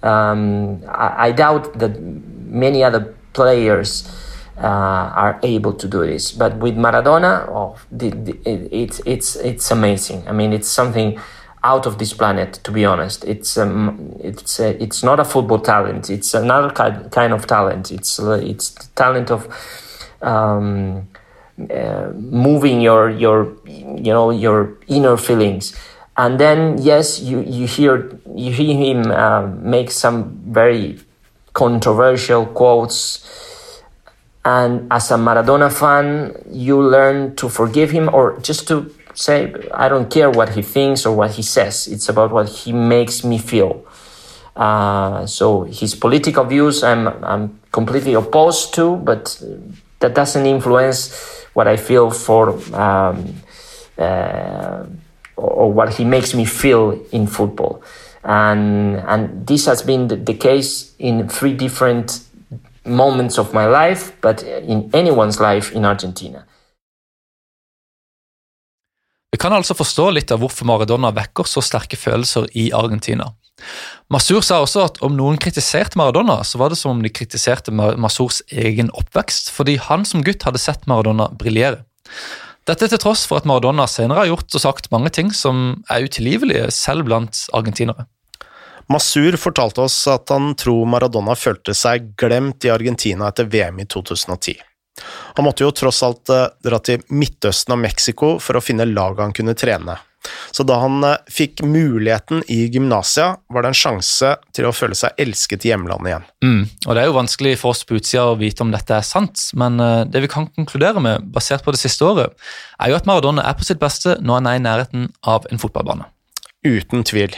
Um, 0.02 0.84
I, 0.88 1.28
I, 1.28 1.32
doubt 1.32 1.80
that 1.80 2.02
many 2.02 2.84
other 2.84 3.16
players 3.32 4.10
uh, 4.58 4.68
are 5.16 5.40
able 5.44 5.74
to 5.74 5.88
do 5.88 6.06
this. 6.06 6.32
But 6.32 6.58
with 6.58 6.76
Maradona, 6.76 7.48
oh, 7.48 7.78
the, 7.90 8.10
the, 8.10 8.32
it, 8.44 8.70
it's, 8.72 9.02
it's, 9.06 9.36
it's 9.38 9.72
amazing. 9.72 10.28
I 10.28 10.34
mean, 10.34 10.52
it's 10.52 10.68
something 10.68 11.20
out 11.64 11.86
of 11.86 12.00
this 12.00 12.12
planet, 12.12 12.56
to 12.66 12.72
be 12.72 12.84
honest. 12.84 13.24
It's, 13.24 13.58
um, 13.58 14.18
it's, 14.20 14.60
uh, 14.60 14.76
it's 14.78 15.04
not 15.04 15.22
a 15.22 15.26
football 15.26 15.60
talent. 15.60 16.10
It's 16.10 16.34
another 16.34 16.70
kind 16.70 17.32
of 17.32 17.48
talent. 17.48 17.90
It's, 17.90 18.20
uh, 18.20 18.42
it's 18.44 18.72
talent 18.96 19.32
of 19.32 19.48
um, 20.22 21.08
uh, 21.70 22.12
moving 22.16 22.82
your 22.82 23.12
your 23.12 23.56
you 23.68 24.12
know 24.12 24.32
your 24.32 24.76
inner 24.88 25.16
feelings 25.18 25.76
and 26.18 26.40
then 26.40 26.78
yes 26.80 27.20
you 27.20 27.42
you 27.42 27.68
hear 27.68 28.18
you 28.36 28.52
hear 28.52 28.76
him 28.76 29.12
uh, 29.12 29.48
make 29.48 29.92
some 29.92 30.42
very 30.46 31.00
controversial 31.54 32.46
quotes. 32.46 33.82
And 34.46 34.92
as 34.92 35.10
a 35.12 35.16
maradona 35.16 35.72
fan 35.72 36.36
you 36.52 36.82
learn 36.82 37.36
to 37.38 37.48
forgive 37.48 37.92
him 37.92 38.10
or 38.14 38.38
just 38.40 38.68
to 38.68 38.94
say 39.14 39.54
i 39.74 39.88
don't 39.88 40.12
care 40.12 40.30
what 40.30 40.50
he 40.50 40.62
thinks 40.62 41.06
or 41.06 41.16
what 41.16 41.32
he 41.32 41.42
says. 41.42 41.88
It's 41.88 42.10
about 42.10 42.32
what 42.32 42.50
he 42.50 42.74
makes 42.74 43.24
me 43.24 43.38
feel. 43.38 43.86
Uh, 44.56 45.26
so 45.26 45.64
his 45.64 45.96
political 45.96 46.44
views 46.44 46.84
i'm 46.84 47.08
i'm 47.24 47.60
completely 47.72 48.14
opposed 48.14 48.72
to 48.76 48.98
but 48.98 49.42
that 50.04 50.14
doesn't 50.14 50.46
influence 50.46 51.44
what 51.54 51.68
I 51.68 51.78
feel 51.78 52.12
for 52.12 52.50
um, 52.76 53.36
uh, 53.98 54.86
or 55.44 55.74
what 55.74 55.94
he 55.94 56.06
makes 56.06 56.34
me 56.34 56.46
feel 56.46 57.00
in 57.12 57.28
football. 57.28 57.82
And, 58.24 58.98
and 59.08 59.48
this 59.48 59.66
has 59.66 59.84
been 59.84 60.08
the, 60.08 60.34
case 60.34 60.94
in 60.98 61.28
three 61.28 61.54
different 61.54 62.22
moments 62.86 63.38
of 63.38 63.54
my 63.54 63.66
life, 63.66 64.14
but 64.22 64.44
in 64.44 64.90
anyone's 64.94 65.40
life 65.40 65.76
in 65.76 65.86
Argentina. 65.86 66.44
Vi 69.32 69.38
kan 69.38 69.54
altså 69.54 69.74
forstå 69.74 70.12
litt 70.14 70.32
av 70.32 70.44
hvorfor 70.44 70.68
Maradona 70.70 71.10
vekker 71.12 71.48
så 71.50 71.62
sterke 71.66 71.98
følelser 71.98 72.46
i 72.54 72.68
Argentina. 72.72 73.32
Masur 74.14 74.44
sa 74.46 74.60
også 74.62 74.84
at 74.86 75.00
om 75.06 75.16
noen 75.18 75.40
kritiserte 75.42 75.98
Maradona, 75.98 76.44
så 76.46 76.60
var 76.62 76.70
det 76.70 76.78
som 76.78 76.94
om 76.94 77.02
de 77.02 77.10
kritiserte 77.10 77.74
Masurs 77.74 78.44
egen 78.52 78.92
oppvekst, 78.94 79.50
fordi 79.56 79.80
han 79.82 80.06
som 80.06 80.24
gutt 80.26 80.46
hadde 80.46 80.62
sett 80.62 80.86
Maradona 80.88 81.32
briljere. 81.40 81.82
Dette 82.64 82.88
til 82.88 83.00
tross 83.02 83.26
for 83.28 83.42
at 83.42 83.48
Maradona 83.50 83.86
senere 83.92 84.24
har 84.24 84.30
gjort 84.32 84.56
og 84.56 84.64
sagt 84.64 84.92
mange 84.94 85.12
ting 85.12 85.34
som 85.36 85.84
er 85.92 86.06
utilgivelige 86.08 86.70
selv 86.72 87.04
blant 87.10 87.42
argentinere. 87.56 88.06
Masur 88.92 89.36
fortalte 89.40 89.84
oss 89.84 89.98
at 90.12 90.32
han 90.32 90.54
tror 90.60 90.88
Maradona 90.88 91.36
følte 91.40 91.76
seg 91.76 92.14
glemt 92.20 92.64
i 92.64 92.72
Argentina 92.72 93.28
etter 93.32 93.50
VM 93.52 93.82
i 93.84 93.88
2010. 93.88 94.56
Han 95.36 95.48
måtte 95.48 95.66
jo 95.66 95.74
tross 95.76 96.04
alt 96.06 96.30
eh, 96.32 96.50
dra 96.64 96.80
til 96.84 97.04
Midtøsten 97.10 97.76
og 97.76 97.82
Mexico 97.84 98.36
for 98.44 98.60
å 98.60 98.64
finne 98.64 98.88
laget 98.88 99.24
han 99.26 99.36
kunne 99.36 99.56
trene. 99.58 99.98
Så 100.56 100.64
da 100.68 100.78
han 100.82 101.04
eh, 101.08 101.20
fikk 101.32 101.64
muligheten 101.68 102.44
i 102.52 102.64
gymnasia, 102.72 103.34
var 103.54 103.66
det 103.66 103.74
en 103.74 103.80
sjanse 103.80 104.34
til 104.56 104.68
å 104.68 104.74
føle 104.76 104.98
seg 104.98 105.18
elsket 105.20 105.66
i 105.68 105.74
hjemlandet 105.74 106.12
igjen. 106.12 106.28
Mm, 106.46 106.62
og 106.86 106.92
Det 106.94 107.04
er 107.04 107.10
jo 107.10 107.18
vanskelig 107.18 107.56
for 107.62 107.74
oss 107.74 107.84
på 107.88 107.98
utsida 108.00 108.26
å 108.32 108.40
vite 108.40 108.66
om 108.66 108.74
dette 108.74 108.98
er 108.98 109.08
sant, 109.08 109.50
men 109.60 109.80
eh, 109.84 110.04
det 110.10 110.24
vi 110.26 110.32
kan 110.32 110.50
konkludere 110.54 111.04
med, 111.04 111.28
basert 111.34 111.66
på 111.66 111.76
det 111.76 111.82
siste 111.82 112.08
året, 112.08 112.36
er 112.80 112.94
jo 112.94 113.00
at 113.00 113.10
Maradona 113.10 113.46
er 113.50 113.58
på 113.60 113.68
sitt 113.68 113.82
beste 113.82 114.18
når 114.22 114.42
han 114.42 114.52
er 114.52 114.60
i 114.60 114.66
nærheten 114.68 115.10
av 115.28 115.50
en 115.52 115.62
fotballbane. 115.62 116.08
Uten 116.64 117.04
tvil. 117.08 117.36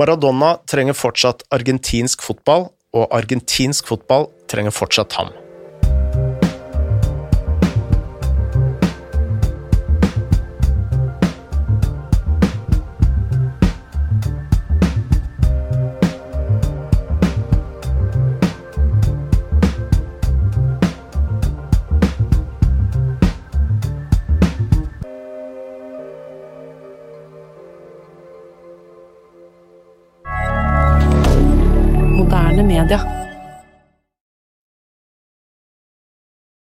Maradona 0.00 0.54
trenger 0.70 0.96
fortsatt 0.96 1.44
argentinsk 1.52 2.22
fotball, 2.24 2.70
og 2.96 3.12
argentinsk 3.14 3.86
fotball 3.90 4.30
trenger 4.50 4.74
fortsatt 4.74 5.14
ham. 5.18 5.28